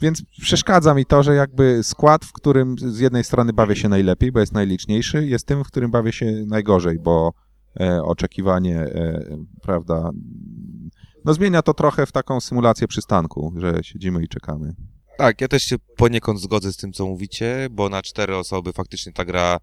więc 0.00 0.22
przeszkadza 0.40 0.94
mi 0.94 1.06
to, 1.06 1.22
że 1.22 1.34
jakby 1.34 1.80
skład, 1.82 2.24
w 2.24 2.32
którym 2.32 2.78
z 2.78 2.98
jednej 2.98 3.24
strony 3.24 3.52
bawię 3.52 3.76
się 3.76 3.88
najlepiej, 3.88 4.32
bo 4.32 4.40
jest 4.40 4.52
najliczniejszy, 4.52 5.26
jest 5.26 5.46
tym, 5.46 5.64
w 5.64 5.66
którym 5.66 5.90
bawię 5.90 6.12
się 6.12 6.44
najgorzej, 6.46 6.98
bo 6.98 7.32
e, 7.36 7.43
oczekiwanie, 8.02 8.78
e, 8.78 9.36
prawda, 9.62 10.10
no 11.24 11.34
zmienia 11.34 11.62
to 11.62 11.74
trochę 11.74 12.06
w 12.06 12.12
taką 12.12 12.40
symulację 12.40 12.88
przystanku, 12.88 13.54
że 13.56 13.80
siedzimy 13.82 14.24
i 14.24 14.28
czekamy. 14.28 14.74
Tak, 15.18 15.40
ja 15.40 15.48
też 15.48 15.62
się 15.62 15.76
poniekąd 15.78 16.40
zgodzę 16.40 16.72
z 16.72 16.76
tym, 16.76 16.92
co 16.92 17.06
mówicie, 17.06 17.68
bo 17.70 17.88
na 17.88 18.02
cztery 18.02 18.36
osoby 18.36 18.72
faktycznie 18.72 19.12
ta 19.12 19.24
gra 19.24 19.60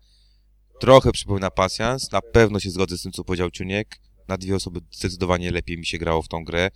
trochę 0.80 1.12
przypomina 1.12 1.52
pasjans. 1.52 2.12
Na 2.12 2.21
pewno 2.21 2.60
się 2.60 2.69
zgodzę 2.69 2.97
z 2.97 3.02
tym, 3.02 3.12
co 3.12 3.24
powiedział 3.24 3.52
Ciuniek. 3.52 4.00
Na 4.28 4.38
dwie 4.38 4.56
osoby 4.56 4.80
zdecydowanie 4.91 5.52
lepiej 5.52 5.78
mi 5.78 5.86
się 5.86 5.97
grało 5.97 6.21
w 6.21 6.28
tą 6.28 6.43
grę. 6.43 6.69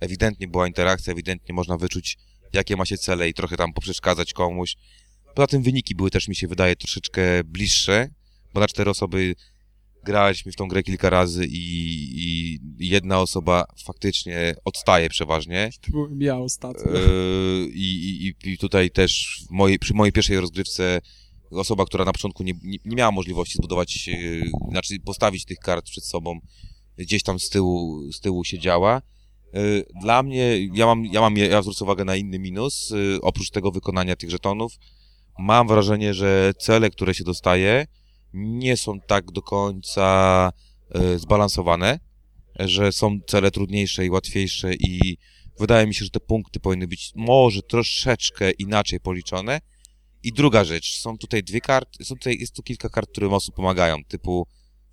Ewidentnie 0.00 0.48
była 0.48 0.66
interakcja, 0.66 1.12
ewidentnie 1.12 1.54
można 1.54 1.76
wyczuć, 1.76 2.18
jakie 2.52 2.76
ma 2.76 2.86
się 2.86 2.98
cele 2.98 3.28
i 3.28 3.34
trochę 3.34 3.56
tam 3.56 3.72
poprzeszkadzać 3.72 4.32
komuś. 4.32 4.76
Poza 5.34 5.46
tym 5.46 5.62
wyniki 5.62 5.94
były 5.94 6.10
też, 6.10 6.28
mi 6.28 6.36
się 6.36 6.48
wydaje, 6.48 6.76
troszeczkę 6.76 7.44
bliższe, 7.44 8.08
bo 8.54 8.60
na 8.60 8.66
cztery 8.66 8.90
osoby 8.90 9.34
graliśmy 10.04 10.52
w 10.52 10.56
tą 10.56 10.68
grę 10.68 10.82
kilka 10.82 11.10
razy 11.10 11.46
i, 11.46 11.60
i 12.78 12.88
jedna 12.88 13.20
osoba 13.20 13.64
faktycznie 13.84 14.54
odstaje 14.64 15.08
przeważnie. 15.08 15.70
To 15.80 15.92
byłem 15.92 16.22
ja 16.22 16.38
ostatnio. 16.38 16.92
Yy, 16.92 17.68
I, 17.72 18.34
i, 18.44 18.58
tutaj 18.58 18.90
też 18.90 19.42
mojej, 19.50 19.78
przy 19.78 19.94
mojej 19.94 20.12
pierwszej 20.12 20.40
rozgrywce 20.40 21.00
osoba, 21.50 21.84
która 21.84 22.04
na 22.04 22.12
początku 22.12 22.42
nie, 22.42 22.52
nie, 22.62 22.78
nie 22.84 22.96
miała 22.96 23.10
możliwości 23.12 23.54
zbudować, 23.54 24.06
yy, 24.06 24.50
znaczy 24.70 25.00
postawić 25.00 25.44
tych 25.44 25.58
kart 25.58 25.84
przed 25.84 26.04
sobą, 26.04 26.40
gdzieś 26.98 27.22
tam 27.22 27.40
z 27.40 27.48
tyłu, 27.48 28.02
z 28.12 28.20
tyłu 28.20 28.44
siedziała. 28.44 29.02
Yy, 29.52 29.86
Dla 30.00 30.22
mnie, 30.22 30.66
ja 30.74 30.86
mam, 30.86 31.06
ja 31.06 31.20
mam, 31.20 31.36
ja 31.36 31.62
zwrócę 31.62 31.84
uwagę 31.84 32.04
na 32.04 32.16
inny 32.16 32.38
minus, 32.38 32.92
oprócz 33.22 33.50
tego 33.50 33.70
wykonania 33.70 34.16
tych 34.16 34.30
żetonów, 34.30 34.72
mam 35.38 35.68
wrażenie, 35.68 36.14
że 36.14 36.52
cele, 36.58 36.90
które 36.90 37.14
się 37.14 37.24
dostaje, 37.24 37.86
nie 38.32 38.76
są 38.76 39.00
tak 39.00 39.30
do 39.30 39.42
końca 39.42 40.52
yy, 40.94 41.18
zbalansowane, 41.18 42.00
że 42.58 42.92
są 42.92 43.20
cele 43.26 43.50
trudniejsze 43.50 44.06
i 44.06 44.10
łatwiejsze 44.10 44.74
i 44.74 45.18
wydaje 45.58 45.86
mi 45.86 45.94
się, 45.94 46.04
że 46.04 46.10
te 46.10 46.20
punkty 46.20 46.60
powinny 46.60 46.88
być 46.88 47.12
może 47.14 47.62
troszeczkę 47.62 48.50
inaczej 48.50 49.00
policzone. 49.00 49.60
I 50.22 50.32
druga 50.32 50.64
rzecz, 50.64 50.96
są 50.96 51.18
tutaj 51.18 51.42
dwie 51.42 51.60
karty, 51.60 52.04
są 52.04 52.14
tutaj, 52.14 52.36
jest 52.40 52.54
tu 52.54 52.62
kilka 52.62 52.88
kart, 52.88 53.10
które 53.10 53.28
mocno 53.28 53.54
pomagają, 53.54 54.04
typu 54.08 54.46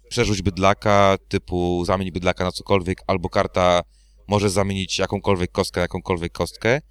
przerzuć 0.10 0.42
bydlaka, 0.42 1.18
typu 1.28 1.86
zamień 1.86 2.12
bydlaka 2.12 2.44
na 2.44 2.52
cokolwiek, 2.52 3.02
albo 3.08 3.30
karta 3.30 3.82
może 4.28 4.50
zamienić 4.50 5.00
jakąkolwiek 5.00 5.52
kostkę 5.52 5.80
na 5.80 5.82
jakąkolwiek 5.82 6.32
kostkę. 6.32 6.82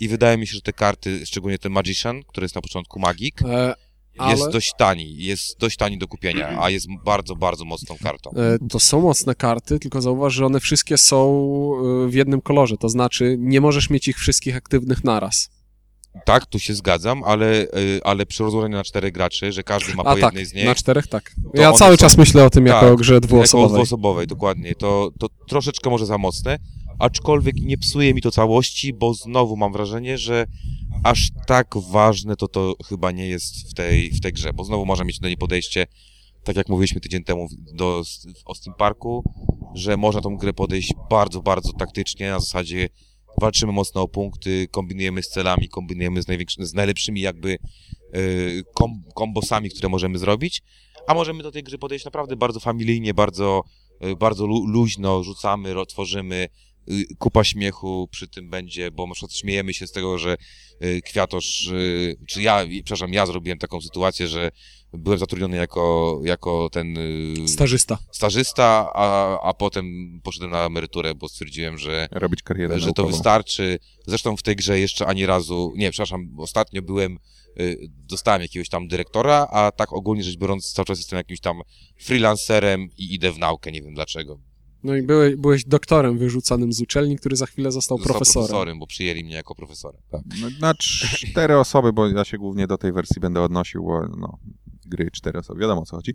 I 0.00 0.08
wydaje 0.08 0.38
mi 0.38 0.46
się, 0.46 0.52
że 0.54 0.60
te 0.60 0.72
karty, 0.72 1.26
szczególnie 1.26 1.58
ten 1.58 1.72
Magician, 1.72 2.22
który 2.22 2.44
jest 2.44 2.54
na 2.54 2.60
początku 2.60 3.00
magik, 3.00 3.42
E, 3.42 3.74
ale 4.18 4.30
jest 4.38 4.50
dość 4.50 4.72
tani, 4.78 5.16
jest 5.16 5.58
dość 5.58 5.76
tani 5.76 5.98
do 5.98 6.08
kupienia, 6.08 6.62
a 6.62 6.70
jest 6.70 6.86
bardzo, 7.04 7.36
bardzo 7.36 7.64
mocną 7.64 7.96
kartą. 8.02 8.30
e, 8.30 8.68
to 8.68 8.80
są 8.80 9.00
mocne 9.00 9.34
karty, 9.34 9.78
tylko 9.78 10.02
zauważ, 10.02 10.34
że 10.34 10.46
one 10.46 10.60
wszystkie 10.60 10.98
są 10.98 11.42
e, 12.04 12.08
w 12.08 12.14
jednym 12.14 12.40
kolorze, 12.40 12.76
to 12.76 12.88
znaczy 12.88 13.36
nie 13.38 13.60
możesz 13.60 13.90
mieć 13.90 14.08
ich 14.08 14.18
wszystkich 14.18 14.56
aktywnych 14.56 15.04
naraz. 15.04 15.50
Tak, 16.24 16.46
tu 16.46 16.58
się 16.58 16.74
zgadzam, 16.74 17.24
ale, 17.24 17.62
y, 17.62 18.00
ale 18.04 18.26
przy 18.26 18.42
rozłożeniu 18.42 18.76
na 18.76 18.84
czterech 18.84 19.12
graczy, 19.12 19.52
że 19.52 19.62
każdy 19.62 19.94
ma 19.94 20.02
po 20.04 20.10
A 20.10 20.14
tak, 20.14 20.22
jednej 20.24 20.44
z 20.46 20.54
nich, 20.54 20.64
na 20.64 20.74
czterech 20.74 21.06
tak. 21.06 21.32
Ja 21.54 21.72
cały 21.72 21.96
są- 21.96 22.00
czas 22.00 22.16
myślę 22.18 22.44
o 22.44 22.50
tym 22.50 22.66
jako 22.66 22.80
Tak, 22.80 22.92
o 22.92 22.96
grze 22.96 23.14
jako 23.14 23.26
dwuosobowej. 23.26 23.72
dwuosobowej, 23.72 24.26
dokładnie, 24.26 24.74
to, 24.74 25.10
to 25.18 25.26
troszeczkę 25.48 25.90
może 25.90 26.06
za 26.06 26.18
mocne, 26.18 26.58
aczkolwiek 26.98 27.56
nie 27.56 27.78
psuje 27.78 28.14
mi 28.14 28.22
to 28.22 28.30
całości, 28.30 28.92
bo 28.92 29.14
znowu 29.14 29.56
mam 29.56 29.72
wrażenie, 29.72 30.18
że 30.18 30.46
aż 31.04 31.28
tak 31.46 31.74
ważne 31.90 32.36
to 32.36 32.48
to 32.48 32.74
chyba 32.88 33.10
nie 33.10 33.26
jest 33.26 33.70
w 33.70 33.74
tej, 33.74 34.10
w 34.10 34.20
tej 34.20 34.32
grze, 34.32 34.52
bo 34.52 34.64
znowu 34.64 34.86
można 34.86 35.04
mieć 35.04 35.18
do 35.18 35.28
niej 35.28 35.36
podejście 35.36 35.86
tak 36.48 36.56
jak 36.56 36.68
mówiliśmy 36.68 37.00
tydzień 37.00 37.24
temu 37.24 37.48
do, 37.72 38.02
o 38.44 38.54
Parku, 38.78 39.24
że 39.74 39.96
można 39.96 40.20
tą 40.20 40.36
grę 40.36 40.52
podejść 40.52 40.94
bardzo, 41.10 41.42
bardzo 41.42 41.72
taktycznie, 41.72 42.30
na 42.30 42.40
zasadzie 42.40 42.88
walczymy 43.40 43.72
mocno 43.72 44.02
o 44.02 44.08
punkty, 44.08 44.68
kombinujemy 44.70 45.22
z 45.22 45.28
celami, 45.28 45.68
kombinujemy 45.68 46.22
z, 46.22 46.26
z 46.58 46.74
najlepszymi 46.74 47.20
jakby 47.20 47.58
y, 48.16 48.62
kom, 48.74 49.02
kombosami, 49.14 49.70
które 49.70 49.88
możemy 49.88 50.18
zrobić, 50.18 50.62
a 51.06 51.14
możemy 51.14 51.42
do 51.42 51.52
tej 51.52 51.62
gry 51.62 51.78
podejść 51.78 52.04
naprawdę 52.04 52.36
bardzo 52.36 52.60
familijnie, 52.60 53.14
bardzo, 53.14 53.62
y, 54.04 54.16
bardzo 54.16 54.46
lu, 54.46 54.66
luźno, 54.66 55.22
rzucamy, 55.22 55.74
tworzymy, 55.88 56.48
kupa 57.18 57.44
śmiechu 57.44 58.08
przy 58.10 58.28
tym 58.28 58.50
będzie, 58.50 58.90
bo 58.90 59.06
na 59.06 59.14
przykład 59.14 59.32
śmiejemy 59.32 59.74
się 59.74 59.86
z 59.86 59.92
tego, 59.92 60.18
że 60.18 60.36
y, 60.84 61.00
Kwiatosz, 61.04 61.66
y, 61.68 62.16
czy 62.28 62.42
ja, 62.42 62.64
przepraszam, 62.84 63.12
ja 63.12 63.26
zrobiłem 63.26 63.58
taką 63.58 63.80
sytuację, 63.80 64.28
że 64.28 64.50
byłem 64.92 65.18
zatrudniony 65.18 65.56
jako, 65.56 66.20
jako 66.24 66.68
ten 66.72 66.96
y, 67.44 67.48
Stażysta. 67.48 67.98
stażysta, 68.12 68.90
a, 68.94 69.38
a 69.40 69.54
potem 69.54 69.86
poszedłem 70.22 70.50
na 70.50 70.66
emeryturę, 70.66 71.14
bo 71.14 71.28
stwierdziłem, 71.28 71.78
że, 71.78 72.08
Robić 72.10 72.42
karierę 72.42 72.74
że 72.74 72.80
to 72.80 72.86
naukową. 72.86 73.08
wystarczy. 73.08 73.78
Zresztą 74.06 74.36
w 74.36 74.42
tej 74.42 74.56
grze 74.56 74.78
jeszcze 74.80 75.06
ani 75.06 75.26
razu, 75.26 75.72
nie, 75.76 75.90
przepraszam, 75.90 76.34
ostatnio 76.38 76.82
byłem, 76.82 77.18
y, 77.60 77.76
dostałem 77.90 78.42
jakiegoś 78.42 78.68
tam 78.68 78.88
dyrektora, 78.88 79.46
a 79.52 79.72
tak 79.72 79.92
ogólnie 79.92 80.22
rzecz 80.22 80.36
biorąc 80.36 80.72
cały 80.72 80.86
czas 80.86 80.98
jestem 80.98 81.16
jakimś 81.16 81.40
tam 81.40 81.60
freelancerem 82.00 82.88
i 82.98 83.14
idę 83.14 83.32
w 83.32 83.38
naukę, 83.38 83.72
nie 83.72 83.82
wiem 83.82 83.94
dlaczego. 83.94 84.40
No 84.82 84.96
i 84.96 85.02
byłeś, 85.02 85.36
byłeś 85.36 85.64
doktorem 85.64 86.18
wyrzucanym 86.18 86.72
z 86.72 86.80
uczelni, 86.80 87.16
który 87.16 87.36
za 87.36 87.46
chwilę 87.46 87.72
został, 87.72 87.98
Został 87.98 88.14
profesorem. 88.16 88.46
profesorem, 88.48 88.78
bo 88.78 88.86
przyjęli 88.86 89.24
mnie 89.24 89.34
jako 89.34 89.54
profesora. 89.54 89.98
Tak. 90.10 90.20
No, 90.40 90.48
Na 90.60 90.74
cztery 90.74 91.58
osoby, 91.58 91.92
bo 91.92 92.08
ja 92.08 92.24
się 92.24 92.38
głównie 92.38 92.66
do 92.66 92.78
tej 92.78 92.92
wersji 92.92 93.20
będę 93.20 93.42
odnosił, 93.42 93.84
bo 93.84 94.06
no, 94.18 94.38
gry 94.86 95.10
cztery 95.12 95.38
osoby, 95.38 95.60
wiadomo 95.60 95.80
o 95.82 95.84
co 95.84 95.96
chodzi. 95.96 96.14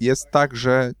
Jest 0.00 0.26
tak, 0.30 0.56
że 0.56 0.92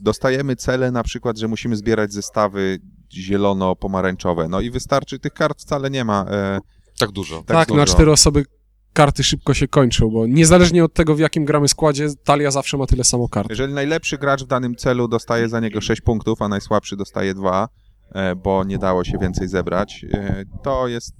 dostajemy 0.00 0.56
cele, 0.56 0.90
na 0.90 1.02
przykład, 1.02 1.38
że 1.38 1.48
musimy 1.48 1.76
zbierać 1.76 2.12
zestawy 2.12 2.78
zielono-pomarańczowe. 3.12 4.48
No 4.48 4.60
i 4.60 4.70
wystarczy, 4.70 5.18
tych 5.18 5.32
kart 5.32 5.60
wcale 5.60 5.90
nie 5.90 6.04
ma. 6.04 6.26
e, 6.30 6.58
tak 6.98 7.10
dużo. 7.12 7.36
tak 7.36 7.46
Tak, 7.46 7.68
na 7.68 7.74
dużo. 7.84 7.94
cztery 7.94 8.10
osoby 8.12 8.44
karty 8.92 9.24
szybko 9.24 9.54
się 9.54 9.68
kończą, 9.68 10.10
bo 10.10 10.26
niezależnie 10.26 10.84
od 10.84 10.94
tego, 10.94 11.14
w 11.14 11.18
jakim 11.18 11.44
gramy 11.44 11.68
składzie, 11.68 12.08
talia 12.24 12.50
zawsze 12.50 12.76
ma 12.76 12.86
tyle 12.86 13.04
samo 13.04 13.28
kart. 13.28 13.50
Jeżeli 13.50 13.74
najlepszy 13.74 14.18
gracz 14.18 14.44
w 14.44 14.46
danym 14.46 14.76
celu 14.76 15.08
dostaje 15.08 15.48
za 15.48 15.60
niego 15.60 15.80
6 15.80 16.00
punktów, 16.00 16.42
a 16.42 16.48
najsłabszy 16.48 16.96
dostaje 16.96 17.34
2, 17.34 17.68
e, 18.12 18.36
bo 18.36 18.64
nie 18.64 18.78
dało 18.78 19.04
się 19.04 19.18
więcej 19.18 19.48
zebrać, 19.48 20.06
e, 20.12 20.44
to 20.62 20.88
jest. 20.88 21.14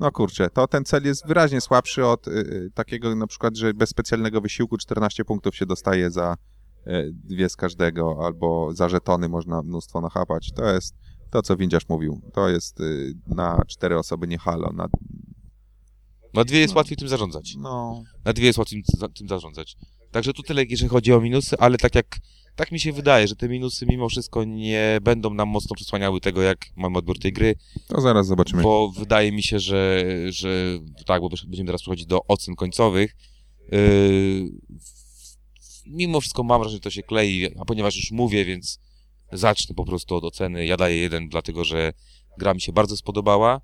No 0.00 0.12
kurczę, 0.12 0.50
to 0.50 0.66
ten 0.66 0.84
cel 0.84 1.04
jest 1.04 1.26
wyraźnie 1.26 1.60
słabszy 1.60 2.06
od 2.06 2.28
e, 2.28 2.32
takiego 2.74 3.14
na 3.14 3.26
przykład, 3.26 3.56
że 3.56 3.74
bez 3.74 3.90
specjalnego 3.90 4.40
wysiłku 4.40 4.76
14 4.76 5.24
punktów 5.24 5.56
się 5.56 5.66
dostaje 5.66 6.10
za 6.10 6.36
dwie 7.12 7.48
z 7.48 7.56
każdego, 7.56 8.18
albo 8.22 8.74
za 8.74 8.88
żetony 8.88 9.28
można 9.28 9.62
mnóstwo 9.62 10.00
nachapać. 10.00 10.52
To 10.52 10.72
jest 10.72 10.94
to, 11.30 11.42
co 11.42 11.56
Windziarz 11.56 11.88
mówił. 11.88 12.20
To 12.32 12.48
jest 12.48 12.78
na 13.26 13.62
cztery 13.66 13.98
osoby 13.98 14.26
nie 14.26 14.38
halo. 14.38 14.72
Na, 14.72 14.86
Na 16.34 16.44
dwie 16.44 16.58
jest 16.58 16.74
No. 16.74 16.78
łatwiej 16.78 16.96
tym 16.96 17.08
zarządzać. 17.08 17.54
no, 17.58 18.02
Na 18.24 18.32
dwie 18.32 18.46
jest 18.46 18.58
łatwiej 18.58 18.82
tym, 19.00 19.12
tym 19.12 19.28
zarządzać. 19.28 19.76
Także 20.10 20.32
tu 20.32 20.42
tyle, 20.42 20.64
jeżeli 20.64 20.88
chodzi 20.88 21.12
o 21.12 21.20
minusy, 21.20 21.56
ale 21.58 21.78
tak 21.78 21.94
jak, 21.94 22.18
tak 22.56 22.72
mi 22.72 22.80
się 22.80 22.92
wydaje, 22.92 23.28
że 23.28 23.36
te 23.36 23.48
minusy 23.48 23.86
mimo 23.86 24.08
wszystko 24.08 24.44
nie 24.44 24.98
będą 25.02 25.34
nam 25.34 25.48
mocno 25.48 25.76
przesłaniały 25.76 26.20
tego, 26.20 26.42
jak 26.42 26.58
mamy 26.76 26.98
odbiór 26.98 27.18
tej 27.18 27.32
gry, 27.32 27.54
to 27.88 28.00
zaraz 28.00 28.26
zobaczymy. 28.26 28.62
bo 28.62 28.90
wydaje 28.90 29.32
mi 29.32 29.42
się, 29.42 29.60
że, 29.60 30.04
że 30.28 30.78
tak, 31.06 31.20
bo 31.22 31.28
będziemy 31.28 31.66
teraz 31.66 31.80
przechodzić 31.80 32.06
do 32.06 32.26
ocen 32.26 32.54
końcowych. 32.54 33.16
Yy, 33.72 34.50
mimo 35.86 36.20
wszystko 36.20 36.42
mam 36.42 36.60
wrażenie, 36.60 36.76
że 36.76 36.80
to 36.80 36.90
się 36.90 37.02
klei, 37.02 37.48
a 37.60 37.64
ponieważ 37.64 37.96
już 37.96 38.10
mówię, 38.10 38.44
więc 38.44 38.78
zacznę 39.32 39.74
po 39.74 39.84
prostu 39.84 40.14
od 40.16 40.24
oceny. 40.24 40.66
Ja 40.66 40.76
daję 40.76 40.96
jeden, 40.96 41.28
dlatego 41.28 41.64
że 41.64 41.92
gra 42.38 42.54
mi 42.54 42.60
się 42.60 42.72
bardzo 42.72 42.96
spodobała. 42.96 43.60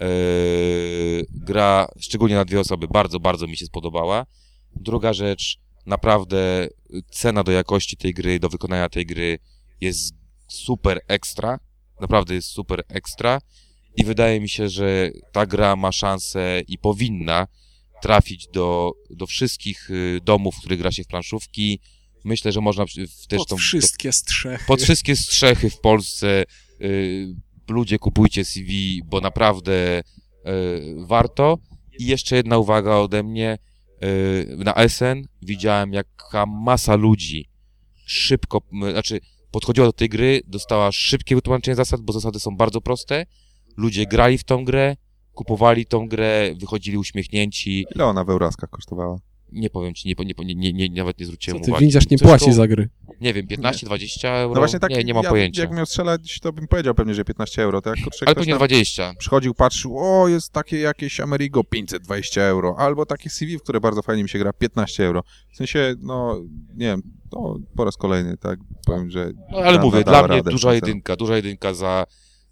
Yy, 0.00 1.26
gra, 1.30 1.88
szczególnie 1.98 2.34
na 2.34 2.44
dwie 2.44 2.60
osoby, 2.60 2.88
bardzo, 2.88 3.20
bardzo 3.20 3.46
mi 3.46 3.56
się 3.56 3.66
spodobała. 3.66 4.26
Druga 4.76 5.12
rzecz, 5.12 5.58
naprawdę 5.86 6.68
cena 7.10 7.44
do 7.44 7.52
jakości 7.52 7.96
tej 7.96 8.14
gry, 8.14 8.38
do 8.38 8.48
wykonania 8.48 8.88
tej 8.88 9.06
gry 9.06 9.38
jest 9.80 10.14
super 10.48 11.00
ekstra. 11.08 11.58
Naprawdę 12.00 12.34
jest 12.34 12.48
super 12.48 12.82
ekstra. 12.88 13.40
I 13.96 14.04
wydaje 14.04 14.40
mi 14.40 14.48
się, 14.48 14.68
że 14.68 15.10
ta 15.32 15.46
gra 15.46 15.76
ma 15.76 15.92
szansę 15.92 16.62
i 16.68 16.78
powinna 16.78 17.46
trafić 18.02 18.48
do, 18.48 18.92
do 19.10 19.26
wszystkich 19.26 19.90
y, 19.90 20.20
domów, 20.24 20.54
w 20.54 20.58
których 20.58 20.78
gra 20.78 20.92
się 20.92 21.04
w 21.04 21.06
planszówki. 21.06 21.80
Myślę, 22.24 22.52
że 22.52 22.60
można 22.60 22.84
też 23.28 23.38
Pod 23.38 23.48
tą, 23.48 23.56
wszystkie 23.56 24.12
strzechy. 24.12 24.64
pod 24.66 24.82
wszystkie 24.82 25.16
strzechy 25.16 25.70
w 25.70 25.80
Polsce 25.80 26.44
y, 26.80 27.34
ludzie 27.70 27.98
kupujcie 27.98 28.44
CV, 28.44 29.02
bo 29.04 29.20
naprawdę 29.20 30.00
y, 30.00 30.02
warto. 31.06 31.58
I 31.98 32.06
jeszcze 32.06 32.36
jedna 32.36 32.58
uwaga 32.58 32.96
ode 32.96 33.22
mnie. 33.22 33.58
Y, 34.04 34.56
na 34.58 34.74
SN 34.88 35.22
widziałem, 35.42 35.92
jaka 35.92 36.46
masa 36.46 36.94
ludzi 36.96 37.48
szybko, 38.06 38.62
znaczy 38.92 39.20
podchodziła 39.50 39.86
do 39.86 39.92
tej 39.92 40.08
gry, 40.08 40.40
dostała 40.46 40.92
szybkie 40.92 41.34
wytłumaczenie 41.34 41.74
zasad, 41.74 42.00
bo 42.00 42.12
zasady 42.12 42.40
są 42.40 42.56
bardzo 42.56 42.80
proste. 42.80 43.26
Ludzie 43.76 44.06
grali 44.06 44.38
w 44.38 44.44
tą 44.44 44.64
grę, 44.64 44.96
kupowali 45.34 45.86
tą 45.86 46.08
grę, 46.08 46.54
wychodzili 46.60 46.98
uśmiechnięci. 46.98 47.86
Ile 47.94 48.04
ona 48.04 48.24
w 48.24 48.30
Euraskach 48.30 48.70
kosztowała? 48.70 49.18
Nie 49.52 49.70
powiem 49.70 49.94
ci, 49.94 50.08
nie, 50.08 50.14
nie, 50.44 50.54
nie, 50.54 50.72
nie, 50.72 50.90
nawet 50.90 51.18
nie 51.18 51.26
Co 51.26 51.28
zwróciłem 51.28 51.62
ty 51.62 51.70
uwagi. 51.70 51.84
windziarz 51.84 52.10
nie 52.10 52.18
Coś 52.18 52.28
płaci 52.28 52.44
koło- 52.44 52.56
za 52.56 52.68
gry. 52.68 52.88
Nie 53.20 53.34
wiem, 53.34 53.46
15-20 53.46 54.28
euro? 54.28 54.54
No 54.54 54.60
właśnie 54.60 54.78
tak, 54.80 54.90
nie, 54.90 55.04
nie 55.04 55.14
mam 55.14 55.24
ja, 55.24 55.30
pojęcia. 55.30 55.62
jak 55.62 55.72
miał 55.72 55.86
strzelać, 55.86 56.38
to 56.40 56.52
bym 56.52 56.68
powiedział 56.68 56.94
pewnie, 56.94 57.14
że 57.14 57.24
15 57.24 57.62
euro. 57.62 57.82
To 57.82 57.90
jak 57.90 57.98
kurczę, 58.04 58.26
Ale 58.26 58.34
pewnie 58.34 58.52
tam 58.52 58.58
20. 58.58 59.12
przychodził, 59.18 59.54
patrzył, 59.54 59.98
o, 59.98 60.28
jest 60.28 60.52
takie 60.52 60.78
jakieś 60.78 61.20
Amerigo, 61.20 61.64
520 61.64 62.42
euro, 62.42 62.74
albo 62.78 63.06
takie 63.06 63.30
CV, 63.30 63.58
w 63.58 63.62
które 63.62 63.80
bardzo 63.80 64.02
fajnie 64.02 64.22
mi 64.22 64.28
się 64.28 64.38
gra, 64.38 64.52
15 64.52 65.04
euro. 65.06 65.22
W 65.52 65.56
sensie, 65.56 65.94
no, 65.98 66.40
nie 66.74 66.86
wiem, 66.86 67.02
no, 67.32 67.58
po 67.76 67.84
raz 67.84 67.96
kolejny, 67.96 68.36
tak, 68.36 68.58
powiem, 68.86 69.10
że... 69.10 69.32
No 69.52 69.58
ale 69.58 69.76
da- 69.78 69.82
mówię, 69.84 70.04
dla 70.04 70.28
mnie 70.28 70.42
duża 70.42 70.68
cel. 70.68 70.74
jedynka, 70.74 71.16
duża 71.16 71.36
jedynka 71.36 71.74
za, 71.74 72.06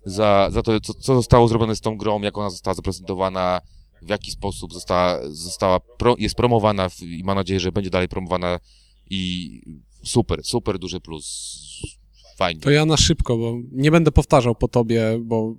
za, 0.05 0.49
za 0.53 0.63
to, 0.63 0.81
co, 0.81 0.95
co 0.95 1.15
zostało 1.15 1.49
zrobione 1.49 1.77
z 1.77 1.81
tą 1.81 1.97
grą, 1.97 2.21
jak 2.23 2.39
ona 2.39 2.51
została 2.51 2.75
zaprezentowana, 2.75 3.61
w 4.03 4.09
jaki 4.09 4.31
sposób 4.31 4.73
została, 4.73 5.21
została 5.31 5.81
pro, 5.81 6.17
jest 6.19 6.35
promowana 6.35 6.89
w, 6.89 7.03
i 7.03 7.25
mam 7.25 7.37
nadzieję, 7.37 7.61
że 7.61 7.73
będzie 7.73 7.91
dalej 7.91 8.09
promowana 8.09 8.61
i 9.11 9.63
super, 10.05 10.45
super 10.45 10.79
duży 10.79 11.01
plus. 11.01 11.59
Fajnie. 12.37 12.61
To 12.61 12.71
ja 12.71 12.87
na 12.87 12.97
szybko, 12.97 13.37
bo 13.37 13.55
nie 13.73 13.91
będę 13.91 14.13
powtarzał 14.13 14.55
po 14.55 14.69
tobie, 14.69 15.19
bo 15.21 15.55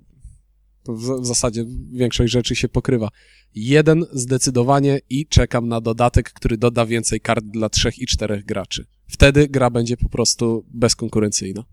w, 0.87 1.21
w 1.21 1.25
zasadzie 1.25 1.65
większość 1.91 2.33
rzeczy 2.33 2.55
się 2.55 2.69
pokrywa. 2.69 3.09
Jeden 3.55 4.05
zdecydowanie 4.11 4.99
i 5.09 5.27
czekam 5.27 5.67
na 5.67 5.81
dodatek, 5.81 6.33
który 6.33 6.57
doda 6.57 6.85
więcej 6.85 7.21
kart 7.21 7.45
dla 7.45 7.69
trzech 7.69 7.99
i 7.99 8.05
czterech 8.05 8.45
graczy. 8.45 8.85
Wtedy 9.07 9.47
gra 9.47 9.69
będzie 9.69 9.97
po 9.97 10.09
prostu 10.09 10.65
bezkonkurencyjna. 10.67 11.63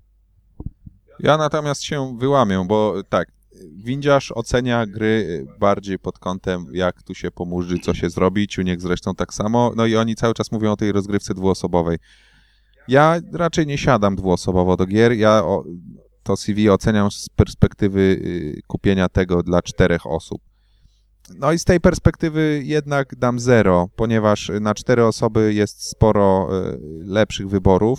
Ja 1.20 1.36
natomiast 1.36 1.82
się 1.82 2.18
wyłamię, 2.18 2.64
bo 2.68 3.02
tak, 3.08 3.32
windziarz 3.76 4.32
ocenia 4.32 4.86
gry 4.86 5.46
bardziej 5.60 5.98
pod 5.98 6.18
kątem, 6.18 6.66
jak 6.72 7.02
tu 7.02 7.14
się 7.14 7.30
pomóży, 7.30 7.78
co 7.78 7.94
się 7.94 8.10
zrobi, 8.10 8.48
Ciuniek 8.48 8.80
zresztą 8.80 9.14
tak 9.14 9.34
samo, 9.34 9.72
no 9.76 9.86
i 9.86 9.96
oni 9.96 10.16
cały 10.16 10.34
czas 10.34 10.52
mówią 10.52 10.72
o 10.72 10.76
tej 10.76 10.92
rozgrywce 10.92 11.34
dwuosobowej. 11.34 11.98
Ja 12.88 13.20
raczej 13.32 13.66
nie 13.66 13.78
siadam 13.78 14.16
dwuosobowo 14.16 14.76
do 14.76 14.86
gier, 14.86 15.12
ja 15.12 15.42
to 16.22 16.36
CV 16.36 16.70
oceniam 16.70 17.10
z 17.10 17.28
perspektywy 17.28 18.00
y, 18.00 18.60
kupienia 18.66 19.08
tego 19.08 19.42
dla 19.42 19.62
czterech 19.62 20.06
osób. 20.06 20.42
No 21.38 21.52
i 21.52 21.58
z 21.58 21.64
tej 21.64 21.80
perspektywy 21.80 22.62
jednak 22.64 23.16
dam 23.16 23.40
zero, 23.40 23.88
ponieważ 23.96 24.50
na 24.60 24.74
cztery 24.74 25.04
osoby 25.04 25.54
jest 25.54 25.90
sporo 25.90 26.48
y, 26.50 26.78
lepszych 27.04 27.48
wyborów. 27.48 27.98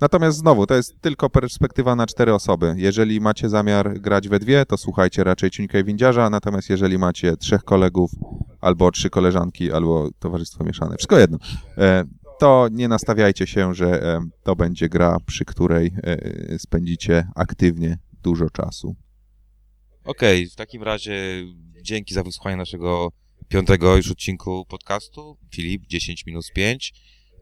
Natomiast 0.00 0.38
znowu, 0.38 0.66
to 0.66 0.74
jest 0.74 1.00
tylko 1.00 1.30
perspektywa 1.30 1.96
na 1.96 2.06
cztery 2.06 2.34
osoby. 2.34 2.74
Jeżeli 2.76 3.20
macie 3.20 3.48
zamiar 3.48 4.00
grać 4.00 4.28
we 4.28 4.38
dwie, 4.38 4.66
to 4.66 4.76
słuchajcie 4.76 5.24
raczej 5.24 5.50
Ciuńka 5.50 5.78
i 5.78 5.84
Windziarza, 5.84 6.30
natomiast 6.30 6.70
jeżeli 6.70 6.98
macie 6.98 7.36
trzech 7.36 7.64
kolegów, 7.64 8.10
albo 8.60 8.90
trzy 8.90 9.10
koleżanki, 9.10 9.72
albo 9.72 10.10
towarzystwo 10.18 10.64
mieszane, 10.64 10.96
wszystko 10.96 11.18
jedno, 11.18 11.38
e, 11.78 12.04
to 12.38 12.68
nie 12.72 12.88
nastawiajcie 12.88 13.46
się, 13.46 13.74
że 13.74 14.02
e, 14.02 14.20
to 14.42 14.56
będzie 14.56 14.88
gra, 14.88 15.16
przy 15.26 15.44
której 15.44 15.92
e, 16.02 16.58
spędzicie 16.58 17.28
aktywnie 17.34 17.98
dużo 18.22 18.50
czasu. 18.50 18.96
Okej, 20.04 20.46
w 20.46 20.54
takim 20.54 20.82
razie 20.82 21.44
dzięki 21.82 22.14
za 22.14 22.22
wysłuchanie 22.22 22.56
naszego 22.56 23.12
piątego 23.48 23.96
już 23.96 24.10
odcinku 24.10 24.64
podcastu. 24.68 25.36
Filip, 25.50 25.86
10 25.86 26.26
minus 26.26 26.50
5. 26.54 26.92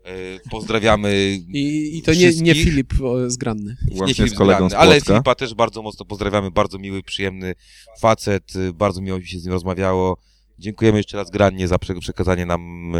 Yy, 0.04 0.40
Pozdrawiamy 0.50 1.38
I, 1.48 1.98
i 1.98 2.02
to 2.02 2.14
nie, 2.14 2.32
nie? 2.34 2.54
Filip 2.54 2.94
Zgranny. 3.26 3.76
Łącznie 3.90 4.14
Filip 4.14 4.30
z 4.34 4.38
kolegą 4.38 4.68
z 4.68 4.72
Zgrany, 4.72 4.90
Ale. 4.90 5.00
Filipa 5.00 5.34
też 5.34 5.54
bardzo 5.54 5.82
mocno 5.82 6.04
pozdrawiamy, 6.04 6.50
bardzo 6.50 6.78
miły, 6.78 7.02
przyjemny 7.02 7.54
facet, 8.00 8.56
y, 8.56 8.72
bardzo 8.72 9.00
miło 9.00 9.18
mi 9.18 9.26
się 9.26 9.38
z 9.38 9.44
nim 9.44 9.52
rozmawiało. 9.52 10.16
Dziękujemy 10.58 10.98
jeszcze 10.98 11.16
raz 11.16 11.30
Grannie 11.30 11.68
za 11.68 11.76
prze- 11.78 12.00
przekazanie 12.00 12.46
nam 12.46 12.92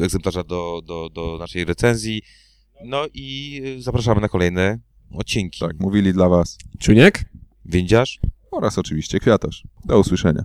e, 0.00 0.04
egzemplarza 0.04 0.42
do, 0.42 0.82
do, 0.86 1.08
do 1.08 1.36
naszej 1.38 1.64
recenzji. 1.64 2.22
No 2.84 3.06
i 3.14 3.60
e, 3.78 3.82
zapraszamy 3.82 4.20
na 4.20 4.28
kolejne 4.28 4.78
odcinki. 5.14 5.60
Tak, 5.60 5.80
mówili 5.80 6.12
dla 6.12 6.28
was. 6.28 6.58
Czuniek? 6.78 7.24
Więdziarz? 7.64 8.20
Oraz 8.50 8.78
oczywiście 8.78 9.20
Kwiatosz. 9.20 9.62
Do 9.84 9.98
usłyszenia. 10.00 10.44